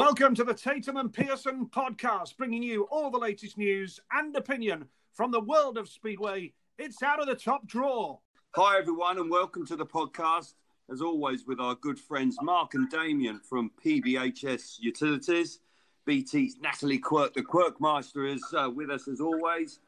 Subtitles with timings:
[0.00, 4.86] Welcome to the Tatum and Pearson podcast, bringing you all the latest news and opinion
[5.12, 6.54] from the world of Speedway.
[6.78, 8.16] It's out of the top draw.
[8.56, 10.54] Hi, everyone, and welcome to the podcast.
[10.90, 15.60] As always, with our good friends Mark and Damien from PBHS Utilities.
[16.06, 19.80] BT's Natalie Quirk, the Quirkmeister, is uh, with us as always.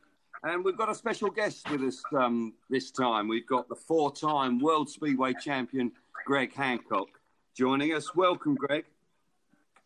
[0.42, 3.28] And we've got a special guest with us um, this time.
[3.28, 5.90] We've got the four time World Speedway champion,
[6.26, 7.08] Greg Hancock,
[7.56, 8.14] joining us.
[8.14, 8.84] Welcome, Greg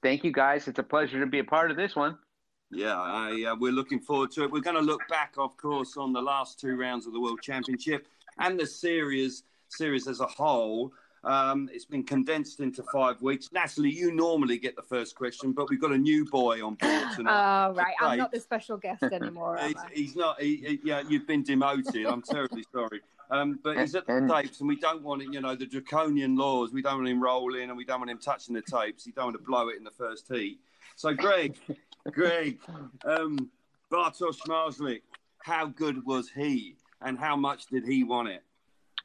[0.03, 0.69] thank you guys.
[0.69, 2.19] It's a pleasure to be a part of this one.
[2.71, 4.51] Yeah, I, uh, we're looking forward to it.
[4.51, 7.41] We're going to look back, of course, on the last two rounds of the World
[7.41, 10.93] Championship and the series series as a whole.
[11.25, 13.51] Um, it's been condensed into five weeks.
[13.53, 17.05] Natalie, you normally get the first question, but we've got a new boy on board
[17.17, 17.69] tonight.
[17.69, 17.95] Oh, right.
[18.01, 19.59] I'm not the special guest anymore.
[19.61, 20.41] he's, he's, not.
[20.41, 22.07] He, he, yeah, you've been demoted.
[22.07, 23.01] I'm terribly sorry.
[23.31, 25.29] Um, but he's at the tapes, and we don't want it.
[25.33, 26.73] You know, the draconian laws.
[26.73, 29.05] We don't want him rolling, and we don't want him touching the tapes.
[29.05, 30.61] He don't want to blow it in the first heat.
[30.95, 31.57] So, Greg,
[32.13, 32.59] Greg,
[33.05, 33.51] um,
[33.91, 35.03] Bartosz Zmarzlik,
[35.43, 38.43] how good was he, and how much did he want it?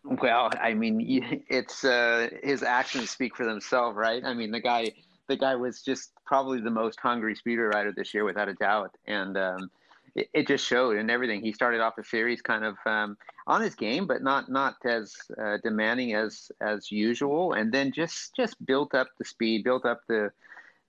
[0.03, 4.23] Well, I mean, it's uh, his actions speak for themselves, right?
[4.23, 4.92] I mean, the guy,
[5.27, 8.95] the guy was just probably the most hungry speeder rider this year, without a doubt,
[9.08, 9.38] and.
[9.38, 9.72] Um,
[10.16, 11.42] it, it, just showed in everything.
[11.42, 13.17] He started off the series kind of um,
[13.48, 18.36] on his game, but not not as uh, demanding as as usual, and then just
[18.36, 20.32] just built up the speed, built up the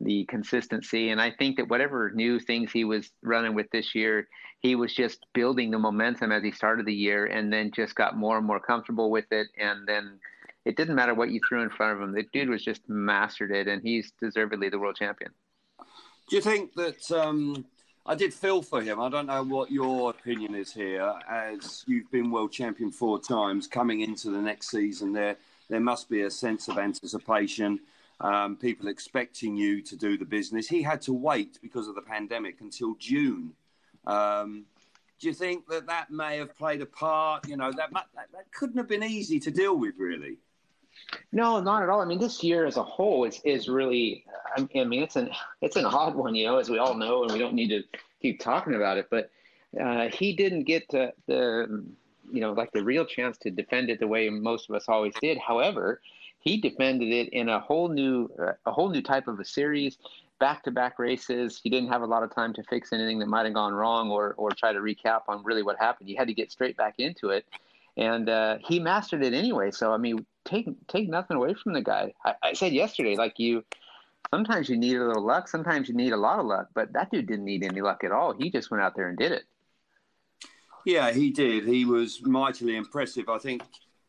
[0.00, 1.11] the consistency.
[1.11, 4.27] And I think that whatever new things he was running with this year,
[4.61, 8.17] he was just building the momentum as he started the year, and then just got
[8.17, 10.19] more and more comfortable with it, and then.
[10.65, 12.12] It didn't matter what you threw in front of him.
[12.12, 15.33] The dude was just mastered it, and he's deservedly the world champion.
[16.28, 17.65] Do you think that um,
[18.05, 19.00] I did feel for him.
[19.00, 23.69] I don't know what your opinion is here, as you've been world champion four times.
[23.69, 25.36] Coming into the next season, there
[25.69, 27.81] there must be a sense of anticipation.
[28.20, 30.69] Um, people expecting you to do the business.
[30.69, 33.53] He had to wait because of the pandemic until June.
[34.06, 34.64] Um,
[35.20, 37.49] do you think that that may have played a part?
[37.49, 40.38] You know, that, that that couldn't have been easy to deal with, really.
[41.33, 42.00] No, not at all.
[42.00, 44.25] I mean, this year as a whole is is really.
[44.56, 45.31] I mean, it's an
[45.61, 47.83] it's an odd one, you know, as we all know, and we don't need to
[48.21, 49.09] keep talking about it.
[49.11, 49.31] But
[49.81, 51.84] uh, he didn't get the, the,
[52.31, 55.15] you know, like the real chance to defend it the way most of us always
[55.21, 55.39] did.
[55.39, 56.00] However,
[56.41, 58.29] he defended it in a whole new
[58.67, 59.99] a whole new type of a series,
[60.39, 61.61] back to back races.
[61.62, 64.11] He didn't have a lot of time to fix anything that might have gone wrong
[64.11, 66.09] or or try to recap on really what happened.
[66.09, 67.47] He had to get straight back into it
[67.97, 69.70] and uh, he mastered it anyway.
[69.70, 72.12] So I mean, take take nothing away from the guy.
[72.25, 73.64] I, I, said yesterday, like you,
[74.30, 77.10] sometimes you need a little luck, sometimes you need a lot of luck, but that
[77.10, 78.34] dude didn't need any luck at all.
[78.34, 79.44] He just went out there and did it.
[80.84, 81.66] Yeah, he did.
[81.66, 83.28] He was mightily impressive.
[83.28, 83.62] I think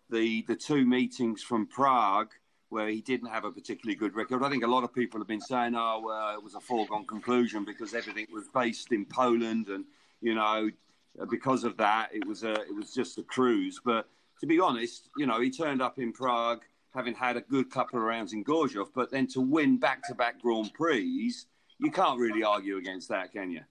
[0.09, 2.31] the the two meetings from Prague
[2.69, 4.43] where he didn't have a particularly good record.
[4.43, 7.05] I think a lot of people have been saying, "Oh, uh, it was a foregone
[7.05, 9.85] conclusion because everything was based in Poland, and
[10.22, 10.72] you know,
[11.19, 14.07] Uh, because of that, it was a it was just a cruise." But
[14.40, 16.62] to be honest, you know, he turned up in Prague
[16.94, 20.72] having had a good couple of rounds in Gorzów, but then to win back-to-back Grand
[20.73, 21.34] Prix,
[21.79, 23.62] you can't really argue against that, can you?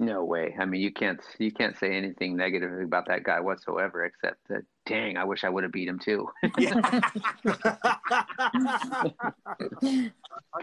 [0.00, 0.56] No way.
[0.58, 4.62] I mean, you can't you can't say anything negative about that guy whatsoever, except that,
[4.86, 6.26] dang, I wish I would have beat him too.
[6.42, 6.50] I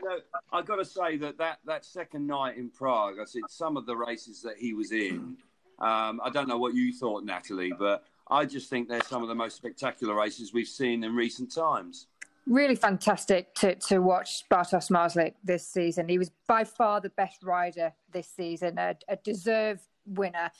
[0.02, 0.18] know.
[0.52, 3.86] I got to say that, that that second night in Prague, I said some of
[3.86, 5.38] the races that he was in.
[5.80, 9.30] Um, I don't know what you thought, Natalie, but I just think they're some of
[9.30, 12.08] the most spectacular races we've seen in recent times.
[12.48, 16.08] Really fantastic to, to watch Bartosz Zmarzlik this season.
[16.08, 20.52] He was by far the best rider this season, a, a deserved winner.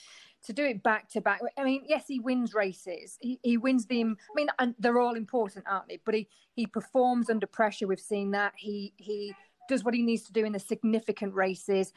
[0.44, 3.18] To do it back to back, I mean, yes, he wins races.
[3.20, 4.16] He, he wins them.
[4.30, 5.98] I mean, and they're all important, aren't they?
[6.04, 7.88] But he he performs under pressure.
[7.88, 8.52] We've seen that.
[8.56, 9.34] He he
[9.68, 11.92] does what he needs to do in the significant races.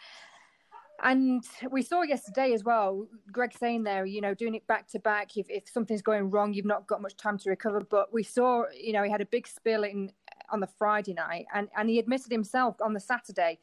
[1.03, 5.00] And we saw yesterday as well, Greg saying there, you know, doing it back to
[5.00, 5.35] back.
[5.35, 7.81] If, if something's going wrong, you've not got much time to recover.
[7.81, 10.12] But we saw, you know, he had a big spill in
[10.51, 13.59] on the Friday night, and and he admitted himself on the Saturday,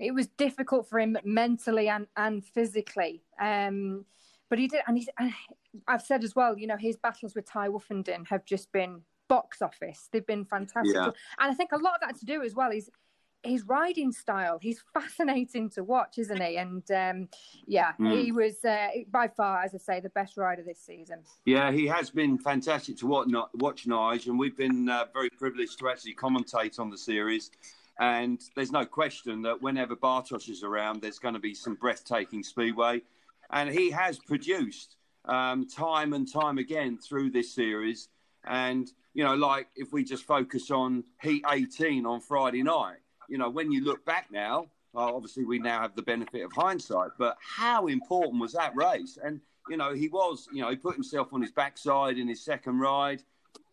[0.00, 3.22] it was difficult for him mentally and and physically.
[3.40, 4.04] Um,
[4.48, 5.08] but he did, and he's.
[5.86, 9.62] I've said as well, you know, his battles with Tai Woffinden have just been box
[9.62, 10.08] office.
[10.10, 11.10] They've been fantastic, yeah.
[11.38, 12.90] and I think a lot of that to do as well is
[13.42, 14.58] his riding style.
[14.60, 16.56] He's fascinating to watch isn't he?
[16.56, 17.28] And um,
[17.66, 18.20] yeah mm.
[18.20, 21.20] he was uh, by far as i say the best rider this season.
[21.44, 25.78] Yeah he has been fantastic to watch, watch Nige and we've been uh, very privileged
[25.78, 27.50] to actually commentate on the series.
[27.98, 32.42] And there's no question that whenever Bartosz is around there's going to be some breathtaking
[32.42, 33.02] speedway.
[33.50, 38.08] And he has produced um, time and time again through this series.
[38.44, 42.98] And you know like if we just focus on heat 18 on friday night
[43.30, 46.52] you know, when you look back now, uh, obviously we now have the benefit of
[46.52, 49.18] hindsight, but how important was that race?
[49.22, 52.44] And, you know, he was, you know, he put himself on his backside in his
[52.44, 53.22] second ride,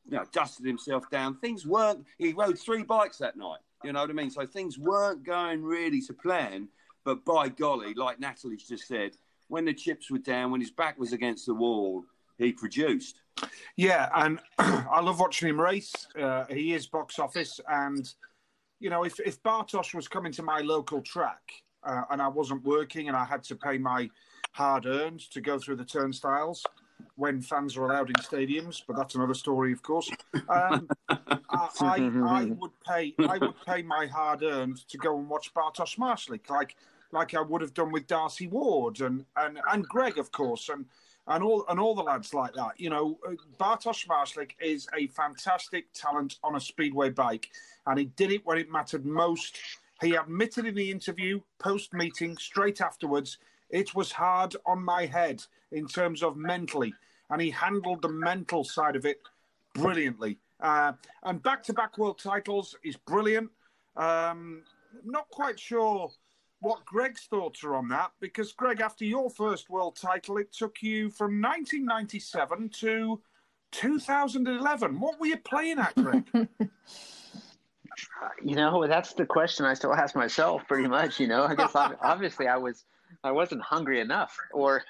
[0.06, 1.38] you know, dusted himself down.
[1.40, 4.30] Things weren't, he rode three bikes that night, you know what I mean?
[4.30, 6.68] So things weren't going really to plan,
[7.04, 9.14] but by golly, like Natalie's just said,
[9.48, 12.06] when the chips were down, when his back was against the wall,
[12.38, 13.22] he produced.
[13.76, 15.94] Yeah, and I love watching him race.
[16.20, 18.14] Uh, he is box office, and
[18.80, 21.42] you know, if if Bartosz was coming to my local track
[21.84, 24.10] uh, and I wasn't working and I had to pay my
[24.52, 26.64] hard earned to go through the turnstiles
[27.16, 30.10] when fans are allowed in stadiums, but that's another story, of course.
[30.50, 35.30] Um, I, I, I, would pay I would pay my hard earned to go and
[35.30, 36.76] watch Bartosz Zmarzlik, like
[37.12, 40.86] like I would have done with Darcy Ward and and and Greg, of course, and
[41.28, 42.80] and all and all the lads like that.
[42.80, 47.50] You know, uh, Bartosz Zmarzlik is a fantastic talent on a speedway bike,
[47.86, 49.60] and he did it when it mattered most.
[50.02, 53.40] He admitted in the interview post meeting, straight afterwards,
[53.70, 56.94] it was hard on my head in terms of mentally,
[57.30, 59.20] and he handled the mental side of it
[59.74, 60.38] brilliantly.
[60.60, 63.50] Uh, and back to back world titles is brilliant.
[63.96, 64.64] Um,
[65.04, 66.12] not quite sure
[66.60, 70.82] what Greg's thoughts are on that because, Greg, after your first world title, it took
[70.82, 73.22] you from 1997 to
[73.72, 75.00] 2011.
[75.00, 76.26] What were you playing at, Greg?
[78.44, 81.20] you know, that's the question I still ask myself pretty much.
[81.20, 82.86] You know, I guess obviously I was.
[83.24, 84.84] I wasn't hungry enough, or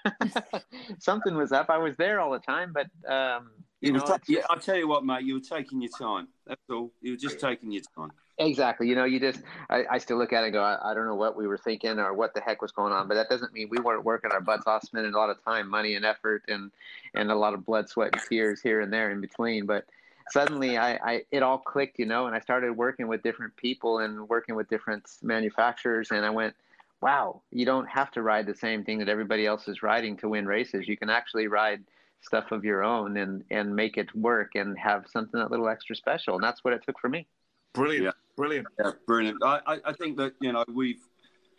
[1.00, 1.70] something was up.
[1.70, 5.06] I was there all the time, but um, you know, yeah, I'll tell you what,
[5.06, 5.24] mate.
[5.24, 6.28] You were taking your time.
[6.46, 6.92] That's all.
[7.02, 8.12] You were just taking your time.
[8.40, 8.88] Exactly.
[8.88, 11.08] You know, you just, I, I still look at it and go, I, I, don't
[11.08, 13.52] know what we were thinking or what the heck was going on, but that doesn't
[13.52, 16.44] mean we weren't working our butts off, spending a lot of time, money, and effort,
[16.48, 16.72] and
[17.16, 19.66] and a lot of blood, sweat, and tears here and there in between.
[19.66, 19.86] But
[20.30, 24.00] suddenly, I, I it all clicked, you know, and I started working with different people
[24.00, 26.54] and working with different manufacturers, and I went,
[27.02, 30.30] wow, you don't have to ride the same thing that everybody else is riding to
[30.30, 30.88] win races.
[30.88, 31.84] You can actually ride
[32.22, 35.96] stuff of your own and and make it work and have something a little extra
[35.96, 37.26] special, and that's what it took for me.
[37.78, 38.06] Brilliant.
[38.06, 38.12] Yeah.
[38.36, 38.68] Brilliant.
[38.80, 39.44] Yeah, brilliant.
[39.44, 41.02] I, I think that, you know, we've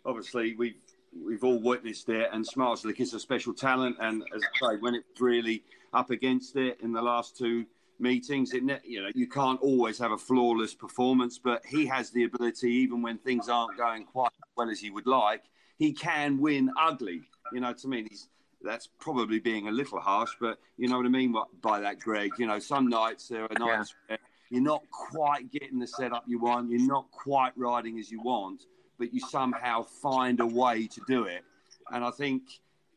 [0.05, 0.81] obviously we've
[1.25, 4.95] we've all witnessed it and Zmarzlik is a special talent and as I say, when
[4.95, 7.65] it's really up against it in the last two
[7.99, 12.23] meetings, it you know, you can't always have a flawless performance, but he has the
[12.23, 15.43] ability, even when things aren't going quite as well as he would like,
[15.77, 17.23] he can win ugly.
[17.51, 18.29] You know, to me, he's
[18.61, 22.31] that's probably being a little harsh, but you know what I mean by that, Greg.
[22.37, 24.17] You know, some nights there are nights yeah.
[24.49, 26.69] You're not quite getting the setup you want.
[26.69, 28.65] You're not quite riding as you want,
[28.97, 31.43] but you somehow find a way to do it.
[31.91, 32.43] And I think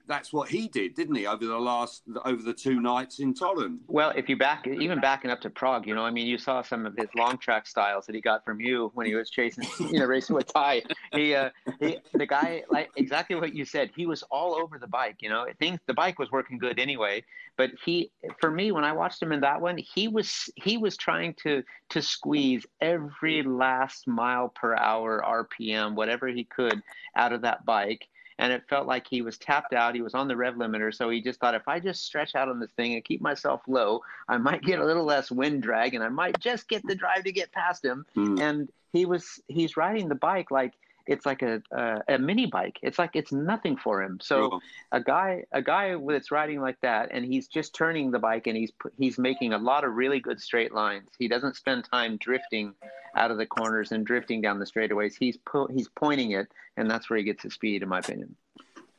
[0.07, 3.79] that's what he did, didn't he, over the last over the two nights in Toruń?
[3.87, 6.63] Well, if you back even backing up to Prague, you know, I mean, you saw
[6.63, 9.65] some of his long track styles that he got from you when he was chasing,
[9.93, 10.83] you know, racing with Tai.
[11.13, 11.51] He, uh,
[11.81, 15.17] he, the guy, like exactly what you said, he was all over the bike.
[15.21, 17.25] You know, things the bike was working good anyway,
[17.57, 18.11] but he,
[18.41, 21.63] for me, when I watched him in that one, he was he was trying to
[21.91, 26.83] to squeeze every last mile per hour RPM, whatever he could,
[27.17, 28.09] out of that bike
[28.43, 29.95] and it felt like he was tapped out.
[29.95, 32.49] He was on the rev limiter, so he just thought if I just stretch out
[32.49, 35.95] on this thing and keep myself low, I might get a little less wind drag,
[35.95, 38.05] and I might just get the drive to get past him.
[38.17, 38.41] Mm.
[38.41, 40.73] And he was he's riding the bike like
[41.07, 42.79] it's like a, a, a mini bike.
[42.83, 44.19] It's like it's nothing for him.
[44.23, 44.61] So
[44.93, 48.57] a guy a guy that's riding like that, and he's just turning the bike, and
[48.57, 51.09] he's he's making a lot of really good straight lines.
[51.19, 52.75] He doesn't spend time drifting
[53.17, 55.15] out of the corners and drifting down the straightaways.
[55.19, 58.35] He's po- he's pointing it, and that's where he gets his speed, in my opinion.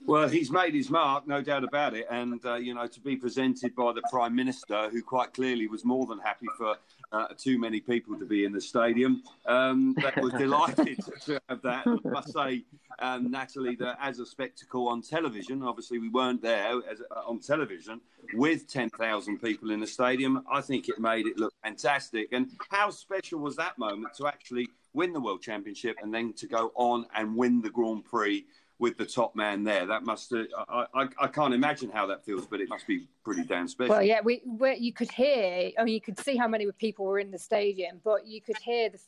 [0.05, 2.07] Well, he's made his mark, no doubt about it.
[2.11, 5.85] And, uh, you know, to be presented by the Prime Minister, who quite clearly was
[5.85, 6.75] more than happy for
[7.13, 11.61] uh, too many people to be in the stadium, um, that was delighted to have
[11.61, 11.87] that.
[11.87, 12.65] I must say,
[12.99, 17.39] um, Natalie, that as a spectacle on television, obviously we weren't there as, uh, on
[17.39, 18.01] television
[18.33, 20.43] with 10,000 people in the stadium.
[20.51, 22.33] I think it made it look fantastic.
[22.33, 26.45] And how special was that moment to actually win the World Championship and then to
[26.45, 28.45] go on and win the Grand Prix?
[28.79, 29.85] With the top man there.
[29.85, 33.43] That must uh, I, I, can't imagine how that feels, but it must be pretty
[33.43, 33.93] damn special.
[33.93, 34.41] Well, yeah, we
[34.77, 35.71] you could hear.
[35.79, 38.57] I mean, you could see how many people were in the stadium, but you could
[38.57, 38.99] hear the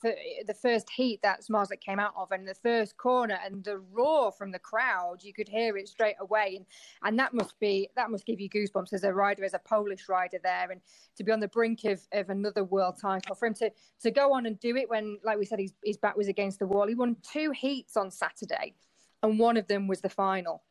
[0.47, 4.31] the first heat that Zmarzlik came out of, and the first corner, and the roar
[4.31, 5.23] from the crowd.
[5.23, 6.65] You could hear it straight away, and
[7.03, 10.07] and that must be that must give you goosebumps as a rider, as a Polish
[10.07, 10.79] rider there, and
[11.17, 13.71] to be on the brink of, of another world title for him to
[14.03, 16.59] to go on and do it when, like we said, his his back was against
[16.59, 16.87] the wall.
[16.87, 18.75] He won two heats on Saturday
[19.23, 20.63] and one of them was the final.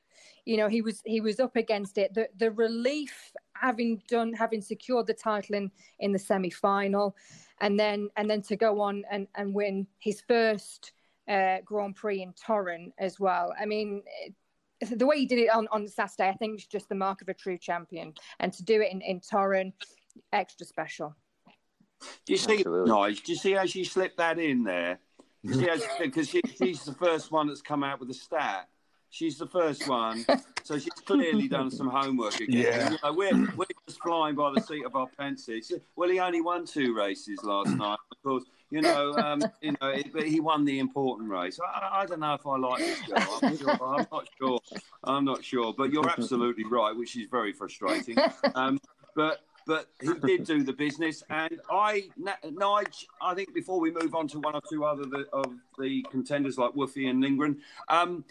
[0.45, 2.15] You know, he was he was up against it.
[2.15, 5.71] The the relief having done having secured the title in
[6.01, 7.17] in the semi final,
[7.61, 10.93] and then and then to go on and and win his first
[11.29, 13.55] uh, Grand Prix in Toruń as well.
[13.59, 14.03] I mean,
[14.81, 17.29] the way he did it on, on Saturday, I think is just the mark of
[17.29, 18.15] a true champion.
[18.41, 19.73] And to do it in, in Toruń,
[20.33, 21.15] extra special.
[22.27, 23.25] Do you see, Nige?
[23.25, 24.99] Do you see how she slipped that in there?
[25.45, 28.69] Because she, she's the first one that's come out with a stat.
[29.11, 30.27] She's the first one,
[30.65, 32.63] so she's clearly done some homework again.
[32.63, 32.91] Yeah.
[32.91, 35.49] You know, we're, we're just flying by the seat of our pants.
[35.95, 37.99] Well, he only won two races last night.
[38.11, 41.61] Of course, you know, um, you know, but he won the important race.
[41.65, 43.39] I, I, don't know if I like this girl.
[43.41, 44.61] I'm, sure, I'm, not sure.
[45.05, 45.73] I'm not sure.
[45.73, 48.17] But you're absolutely right, which is very frustrating.
[48.57, 48.81] Um,
[49.15, 51.23] but but he did do the business.
[51.31, 52.05] And I,
[52.45, 56.05] Nige, I think before we move on to one or two other the, of the
[56.11, 58.25] contenders like Woofy and Lindgren, um,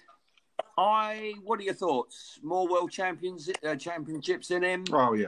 [0.78, 2.40] I, what are your thoughts?
[2.44, 4.86] More world champions, uh, championships in him?
[4.92, 5.28] Oh yeah,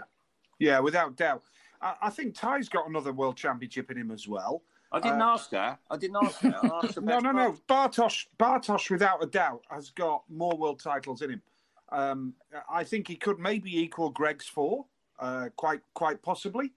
[0.59, 1.43] yeah, without doubt.
[1.81, 4.63] I, I think Tai's got another world championship in him as well.
[4.91, 5.79] I didn't uh, ask that.
[5.89, 6.71] I didn't ask that.
[6.83, 7.57] Asked no, no, no.
[7.67, 11.41] Bartosz, Bartosz, without a doubt, has got more world titles in him.
[11.91, 12.33] Um,
[12.69, 14.85] I think he could maybe equal Greg's four,
[15.19, 16.73] uh, quite, quite possibly.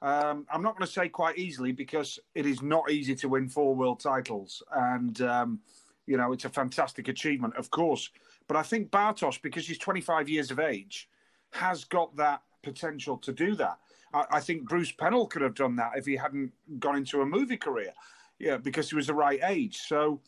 [0.00, 3.48] Um, I'm not going to say quite easily because it is not easy to win
[3.48, 5.60] four world titles, and um,
[6.06, 8.10] you know it's a fantastic achievement, of course.
[8.46, 11.08] But I think Bartosz, because he's 25 years of age,
[11.50, 13.78] has got that potential to do that.
[14.14, 17.26] I, I, think Bruce Penhall could have done that if he hadn't gone into a
[17.26, 17.92] movie career,
[18.38, 19.78] yeah, because he was the right age.
[19.78, 20.20] So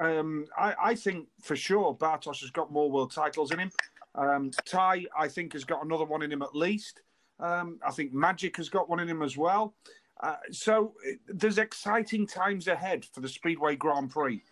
[0.00, 3.70] um, I, I, think for sure Bartosz has got more world titles in him.
[4.14, 7.02] Um, Tai, I think, has got another one in him at least.
[7.38, 9.74] Um, I think Magic has got one in him as well.
[10.22, 10.94] Uh, so
[11.26, 14.42] there's exciting times ahead for the Speedway Grand Prix.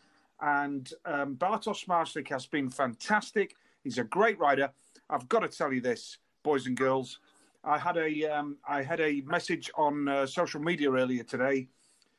[0.40, 3.54] And um, Bartosz Zmarzlik has been fantastic.
[3.84, 4.70] He's a great rider.
[5.10, 7.18] I've got to tell you this, boys and girls.
[7.64, 11.68] I had a um, I had a message on uh, social media earlier today.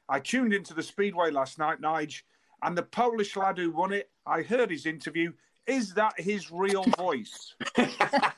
[0.09, 2.23] I tuned into the Speedway last night, Nige,
[2.61, 4.09] and the Polish lad who won it.
[4.25, 5.31] I heard his interview.
[5.69, 7.53] Is that his real voice?
[7.77, 8.33] I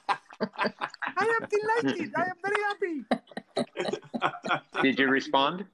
[1.18, 2.12] am delighted.
[2.18, 3.06] I am very happy.
[4.82, 5.66] Did you respond?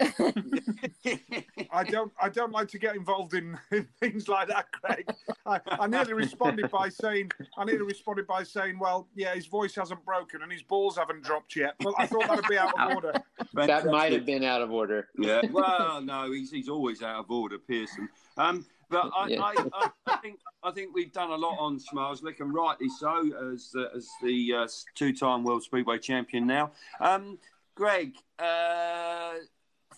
[1.72, 2.12] I don't.
[2.22, 5.10] I don't like to get involved in, in things like that, Craig.
[5.48, 7.32] I, I, nearly responded by saying.
[7.58, 11.24] I nearly responded by saying, "Well, yeah, his voice hasn't broken and his balls haven't
[11.24, 13.14] dropped yet." But I thought that'd be out of order.
[13.54, 15.08] That might have been out of order.
[15.18, 15.42] Yeah.
[15.52, 18.10] Well, no, he's he's always out of order, Pearson.
[18.38, 19.42] Um, but I, yeah.
[19.42, 23.70] I, I, think I think we've done a lot on Zmarzlik, and rightly so, as
[23.72, 26.72] the, as the uh, two-time World Speedway champion now.
[27.00, 27.38] Um,
[27.76, 29.34] Greg, uh,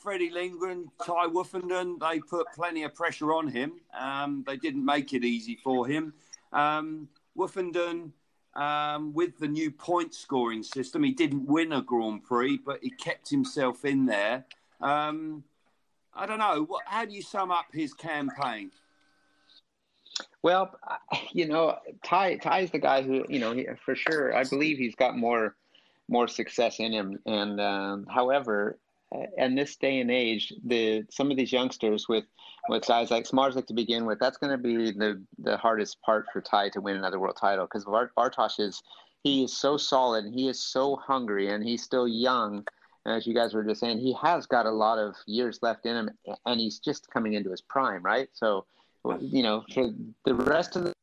[0.02, 3.74] Freddie Lindgren, Tai Woffinden, they put plenty of pressure on him.
[3.98, 6.14] Um, they didn't make it easy for him.
[6.52, 8.12] Um, Woffinden,
[8.56, 12.90] um, with the new point scoring system, he didn't win a Grand Prix, but he
[12.90, 14.46] kept himself in there.
[14.82, 15.44] Um,
[16.20, 16.66] I don't know.
[16.68, 18.72] What, how do you sum up his campaign?
[20.44, 20.76] Well,
[21.32, 24.78] you know, Tai Tai is the guy who, you know, he, for sure, I believe
[24.78, 25.56] he's got more
[26.10, 27.20] more success in him.
[27.26, 28.80] And um, however,
[29.38, 32.26] in this day and age, the some of these youngsters with
[32.68, 36.26] with guys like Zmarzlik to begin with, that's going to be the the hardest part
[36.34, 38.84] for Tai to win another world title because Bartosz is
[39.24, 42.66] he is so solid he is so hungry and he's still young
[43.06, 45.96] as you guys were just saying, he has got a lot of years left in
[45.96, 46.10] him,
[46.46, 48.28] and he's just coming into his prime, right?
[48.34, 48.66] So,
[49.20, 49.90] you know, for
[50.26, 50.94] the rest of the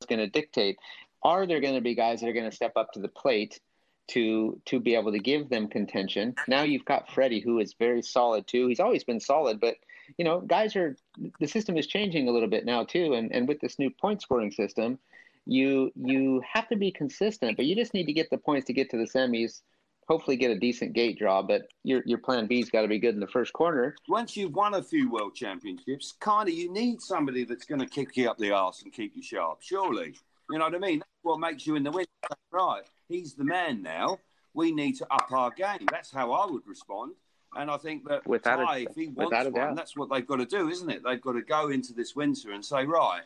[0.00, 0.76] it's going to dictate
[1.24, 3.60] are there going to be guys that are going to step up to the plate
[4.06, 6.34] to to be able to give them contention?
[6.46, 8.68] Now you've got freddie who is very solid too.
[8.68, 9.76] He's always been solid but
[10.18, 10.96] you know guys are
[11.40, 13.14] the system is changing a little bit now too.
[13.14, 14.98] And and with this new point scoring system
[15.46, 18.72] you you have to be consistent but you just need to get the points to
[18.72, 19.62] get to the semis
[20.08, 23.14] hopefully get a decent gate draw, but your your plan B's got to be good
[23.14, 23.94] in the first corner.
[24.08, 27.86] Once you've won a few world championships, kind of you need somebody that's going to
[27.86, 29.62] kick you up the arse and keep you sharp.
[29.62, 30.14] Surely,
[30.50, 30.98] you know what I mean.
[31.00, 32.06] That's what makes you in the win.
[32.50, 34.18] Right, he's the man now.
[34.54, 35.86] We need to up our game.
[35.90, 37.12] That's how I would respond.
[37.56, 39.76] And I think that without Tai, a, if he wants one, doubt.
[39.76, 41.02] that's what they've got to do, isn't it?
[41.04, 43.22] They've got to go into this winter and say, right,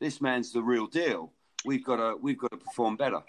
[0.00, 1.32] this man's the real deal.
[1.64, 3.22] We've got to we've got to perform better.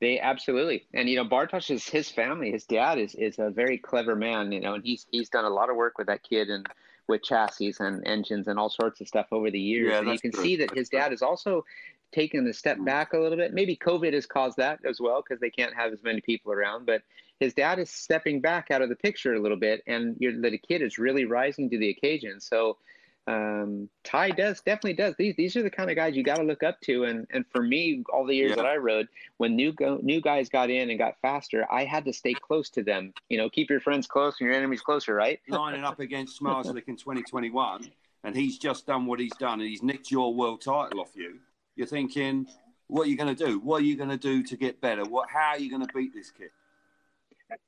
[0.00, 2.50] They absolutely, and you know, Bartosz is his family.
[2.50, 5.50] His dad is is a very clever man, you know, and he's he's done a
[5.50, 6.66] lot of work with that kid and
[7.08, 9.92] with chassis and engines and all sorts of stuff over the years.
[9.92, 10.42] Yeah, and you can true.
[10.42, 11.64] see that his dad is also
[12.12, 13.54] taken a step back a little bit.
[13.54, 16.86] Maybe COVID has caused that as well because they can't have as many people around.
[16.86, 17.02] But
[17.40, 20.82] his dad is stepping back out of the picture a little bit, and the kid
[20.82, 22.40] is really rising to the occasion.
[22.40, 22.78] So
[23.26, 25.14] um, Tai does definitely does.
[25.18, 27.04] These these are the kind of guys you got to look up to.
[27.04, 28.56] And and for me, all the years yeah.
[28.56, 32.04] that I rode, when new go, new guys got in and got faster, I had
[32.04, 33.12] to stay close to them.
[33.28, 35.40] You know, keep your friends close and your enemies closer, right?
[35.48, 37.90] Lining up against Zmarzlik in 2021,
[38.22, 41.38] and he's just done what he's done, and he's nicked your world title off you,
[41.74, 42.46] you're thinking,
[42.86, 43.58] what are you going to do?
[43.58, 45.04] What are you going to do to get better?
[45.04, 45.28] What?
[45.30, 46.50] How are you going to beat this kid?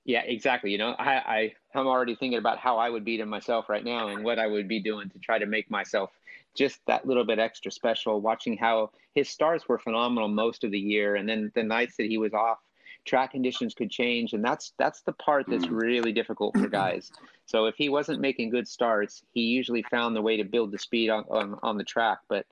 [0.04, 0.70] Yeah, exactly.
[0.70, 3.84] You know, I, I I'm already thinking about how I would beat him myself right
[3.84, 6.10] now, and what I would be doing to try to make myself
[6.56, 8.20] just that little bit extra special.
[8.20, 12.06] Watching how his starts were phenomenal most of the year, and then the nights that
[12.06, 12.58] he was off,
[13.04, 15.80] track conditions could change, and that's that's the part that's mm.
[15.80, 17.10] really difficult for guys.
[17.46, 20.78] So if he wasn't making good starts, he usually found the way to build the
[20.78, 22.46] speed on on, on the track, but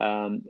[0.00, 0.42] um,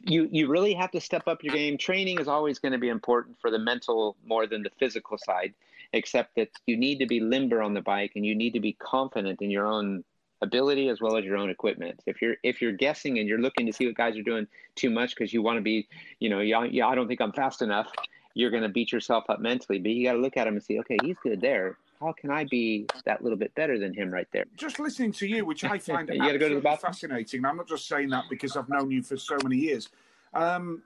[0.00, 1.76] you you really have to step up your game.
[1.78, 5.54] Training is always going to be important for the mental more than the physical side,
[5.92, 8.74] except that you need to be limber on the bike and you need to be
[8.74, 10.04] confident in your own
[10.40, 12.00] ability as well as your own equipment.
[12.06, 14.90] If you're if you're guessing and you're looking to see what guys are doing too
[14.90, 15.88] much because you want to be,
[16.20, 17.90] you know, yeah, yeah, I don't think I'm fast enough.
[18.34, 20.62] You're going to beat yourself up mentally, but you got to look at him and
[20.62, 24.10] see, okay, he's good there how can I be that little bit better than him
[24.12, 24.44] right there?
[24.56, 27.44] Just listening to you, which I find you absolutely go to the fascinating.
[27.44, 29.88] I'm not just saying that because I've known you for so many years.
[30.34, 30.82] Um,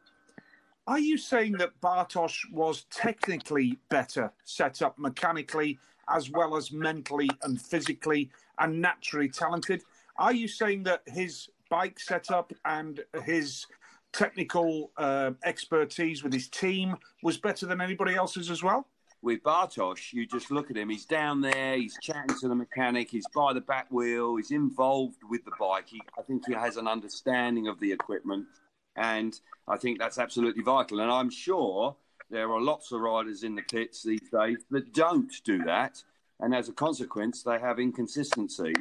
[0.86, 5.78] are you saying that Bartosz was technically better set up mechanically
[6.08, 9.82] as well as mentally and physically and naturally talented?
[10.16, 13.66] Are you saying that his bike setup and his
[14.12, 18.86] technical uh, expertise with his team was better than anybody else's as well?
[19.22, 20.88] With Bartosz, you just look at him.
[20.88, 21.76] He's down there.
[21.76, 23.08] He's chatting to the mechanic.
[23.08, 24.36] He's by the back wheel.
[24.36, 25.88] He's involved with the bike.
[25.88, 28.46] He, I think he has an understanding of the equipment,
[28.96, 29.38] and
[29.68, 31.00] I think that's absolutely vital.
[31.00, 31.94] And I'm sure
[32.30, 36.02] there are lots of riders in the pits these days that don't do that,
[36.40, 38.74] and as a consequence, they have inconsistency.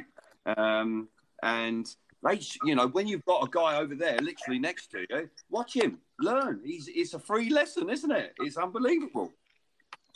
[0.56, 1.08] Um,
[1.44, 1.86] and
[2.24, 5.74] they, you know, when you've got a guy over there literally next to you, watch
[5.74, 6.60] him, learn.
[6.64, 8.34] He's, it's a free lesson, isn't it?
[8.40, 9.32] It's unbelievable.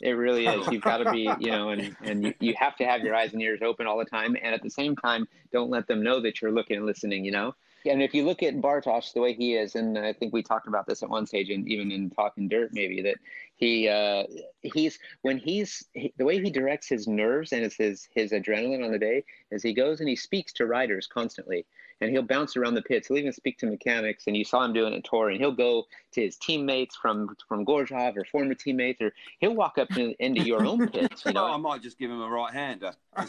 [0.01, 0.67] It really is.
[0.71, 3.33] You've got to be, you know, and, and you, you have to have your eyes
[3.33, 4.35] and ears open all the time.
[4.41, 7.31] And at the same time, don't let them know that you're looking and listening, you
[7.31, 7.55] know?
[7.85, 10.67] And if you look at Bartosz the way he is, and I think we talked
[10.67, 13.17] about this at one stage, and even in talking dirt, maybe that
[13.55, 14.23] he uh,
[14.61, 18.91] he's when he's he, the way he directs his nerves and his his adrenaline on
[18.91, 21.65] the day is he goes and he speaks to riders constantly
[22.01, 23.07] and he'll bounce around the pits.
[23.07, 25.29] He'll even speak to mechanics, and you saw him doing it at Tour.
[25.29, 29.77] And he'll go to his teammates from from Gorzów or former teammates, or he'll walk
[29.77, 31.23] up in, into your own pits.
[31.27, 32.93] You know, I might just give him a right hander.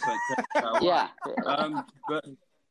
[0.80, 1.08] yeah,
[1.46, 2.24] um, but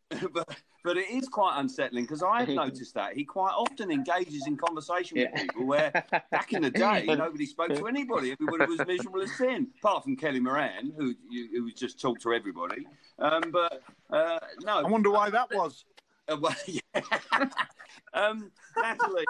[0.34, 4.56] but but it is quite unsettling because I've noticed that he quite often engages in
[4.56, 5.92] conversation with people where
[6.32, 8.32] back in the day nobody spoke to anybody.
[8.32, 12.88] Everybody was miserable as sin, apart from Kelly Moran, who who just talked to everybody.
[13.20, 15.84] Um, but uh, no, I wonder why that was.
[16.30, 16.82] Uh, well, yeah.
[18.14, 19.24] um, Natalie.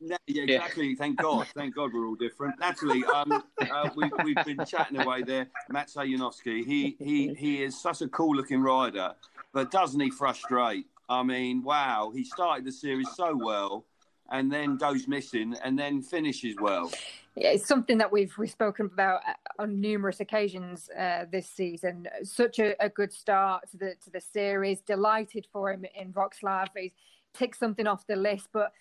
[0.00, 0.88] yeah, exactly.
[0.88, 0.94] Yeah.
[0.98, 1.46] Thank God.
[1.54, 2.58] Thank God we're all different.
[2.58, 5.46] Natalie, um, uh, we, we've been chatting away there.
[5.72, 9.14] Maciej Janowski, he, he, he is such a cool looking rider,
[9.52, 10.86] but doesn't he frustrate?
[11.08, 13.86] I mean, wow, he started the series so well
[14.30, 16.90] and then goes missing and then finishes well.
[17.34, 22.08] Yeah, it's something that we've we've spoken about uh, on numerous occasions uh, this season.
[22.24, 24.80] Such a, a, good start to the to the series.
[24.80, 26.66] Delighted for him in Wroclaw.
[26.76, 26.92] He's
[27.34, 28.72] ticked something off the list, but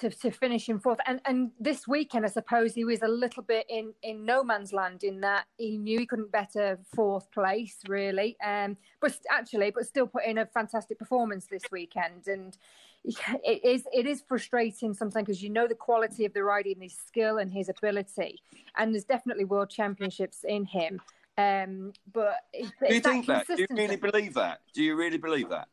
[0.00, 0.98] to, to finish in fourth.
[1.06, 4.72] And and this weekend, I suppose he was a little bit in in no man's
[4.72, 8.36] land in that he knew he couldn't better fourth place really.
[8.44, 12.26] Um, but actually, but still put in a fantastic performance this weekend.
[12.26, 12.56] And
[13.04, 16.96] it is it is frustrating sometimes because you know the quality of the riding, his
[16.96, 18.42] skill and his ability,
[18.76, 21.00] and there's definitely world championships in him.
[21.38, 23.46] Um, but do you think that?
[23.46, 23.56] that?
[23.56, 24.60] Do you really believe that?
[24.74, 25.68] Do you really believe that?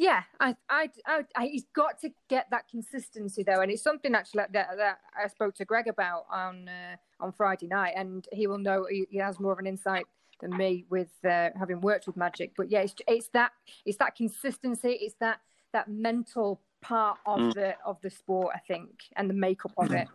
[0.00, 4.14] Yeah, I, I, I, I, he's got to get that consistency though, and it's something
[4.14, 8.46] actually that, that I spoke to Greg about on uh, on Friday night, and he
[8.46, 10.06] will know he, he has more of an insight
[10.40, 12.52] than me with uh, having worked with Magic.
[12.56, 13.52] But yeah, it's, it's that
[13.84, 15.40] it's that consistency, it's that
[15.74, 17.52] that mental part of mm.
[17.52, 20.08] the of the sport, I think, and the makeup of it.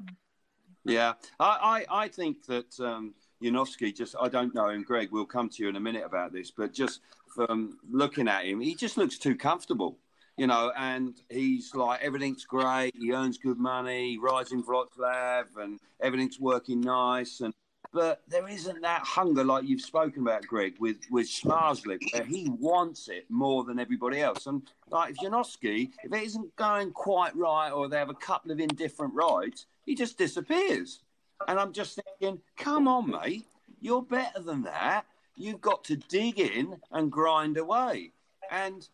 [0.83, 5.25] Yeah, I, I, I think that um, Janowski just I don't know, and Greg, we'll
[5.25, 8.75] come to you in a minute about this, but just from looking at him, he
[8.75, 9.97] just looks too comfortable,
[10.37, 10.71] you know.
[10.77, 12.95] And he's like everything's great.
[12.97, 17.41] He earns good money, rides in Wroclaw, and everything's working nice.
[17.41, 17.53] And
[17.91, 22.49] but there isn't that hunger like you've spoken about, Greg, with with Zmarzlik, where he
[22.49, 24.47] wants it more than everybody else.
[24.47, 28.51] And like if Janowski, if it isn't going quite right, or they have a couple
[28.51, 31.01] of indifferent rides, he just disappears.
[31.47, 33.45] And I'm just thinking, come on, mate,
[33.81, 35.05] you're better than that.
[35.35, 38.11] You've got to dig in and grind away.
[38.49, 38.87] And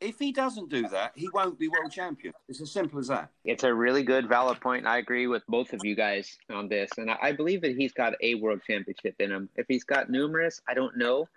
[0.00, 2.32] if he doesn't do that, he won't be world champion.
[2.48, 3.28] It's as simple as that.
[3.44, 4.86] It's a really good, valid point.
[4.86, 6.90] I agree with both of you guys on this.
[6.96, 9.48] And I, believe that he's got a world championship in him.
[9.56, 11.28] If he's got numerous, I don't know.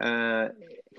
[0.00, 0.48] Uh,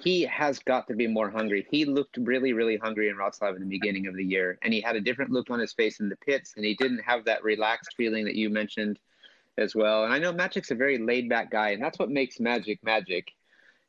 [0.03, 1.65] he has got to be more hungry.
[1.69, 4.81] He looked really, really hungry in Wroclaw in the beginning of the year, and he
[4.81, 7.43] had a different look on his face in the pits, and he didn't have that
[7.43, 8.99] relaxed feeling that you mentioned
[9.57, 10.03] as well.
[10.03, 13.31] And I know Magic's a very laid back guy, and that's what makes Magic Magic.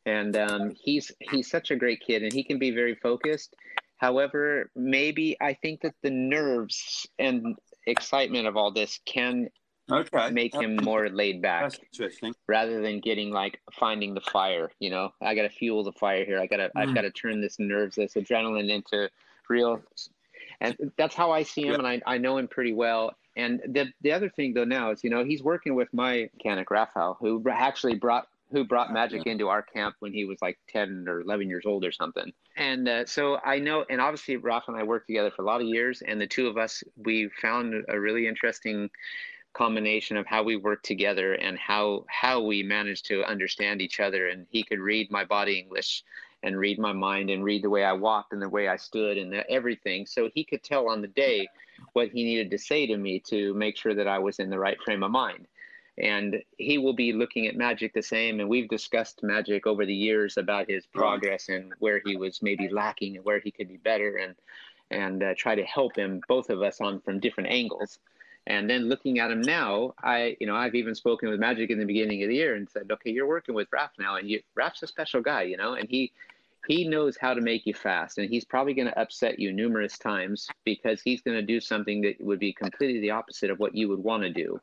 [0.05, 3.55] And um, he's he's such a great kid, and he can be very focused.
[3.99, 9.49] However, maybe I think that the nerves and excitement of all this can
[9.91, 10.31] Okay.
[10.31, 12.35] make him more laid back That's interesting.
[12.49, 16.39] rather than getting like finding the fire you know i gotta fuel the fire here
[16.41, 16.95] i gotta i've Mm.
[16.95, 19.11] gotta turn this nerves this adrenaline into
[19.49, 19.83] real
[20.61, 21.79] and that's how i see him Yeah.
[21.79, 25.03] and I, I know him pretty well and the the other thing though now is
[25.03, 29.49] you know he's working with my mechanic Raphael who actually brought who brought magic into
[29.49, 33.05] our camp when he was like 10 or 11 years old or something and uh,
[33.07, 36.03] so i know and obviously Raph and i worked together for a lot of years
[36.07, 38.91] and the two of us we found a really interesting
[39.53, 44.29] combination of how we work together and how how we managed to understand each other.
[44.29, 46.05] And he could read my body english
[46.43, 49.19] and read my mind and read the way i walked and the way i stood
[49.19, 50.07] and the, everything.
[50.07, 51.49] So he could tell on the day
[51.93, 54.59] what he needed to say to me to make sure that i was in the
[54.59, 55.47] right frame of mind.
[55.99, 58.41] And he will be looking at magic the same.
[58.41, 62.71] And we've discussed magic over the years about his progress and where he was maybe
[62.71, 64.35] lacking and where he could be better and
[64.91, 67.99] and uh, try to help him both of us on from different angles
[68.47, 71.79] and then looking at him now, I, you know, I've even spoken with Magic in
[71.79, 74.41] the beginning of the year and said, okay, you're working with Raph now, and you,
[74.59, 76.13] Raph's a special guy, you know, and he
[76.69, 79.99] he knows how to make you fast, and he's probably going to upset you numerous
[79.99, 83.75] times because he's going to do something that would be completely the opposite of what
[83.75, 84.61] you would want to do,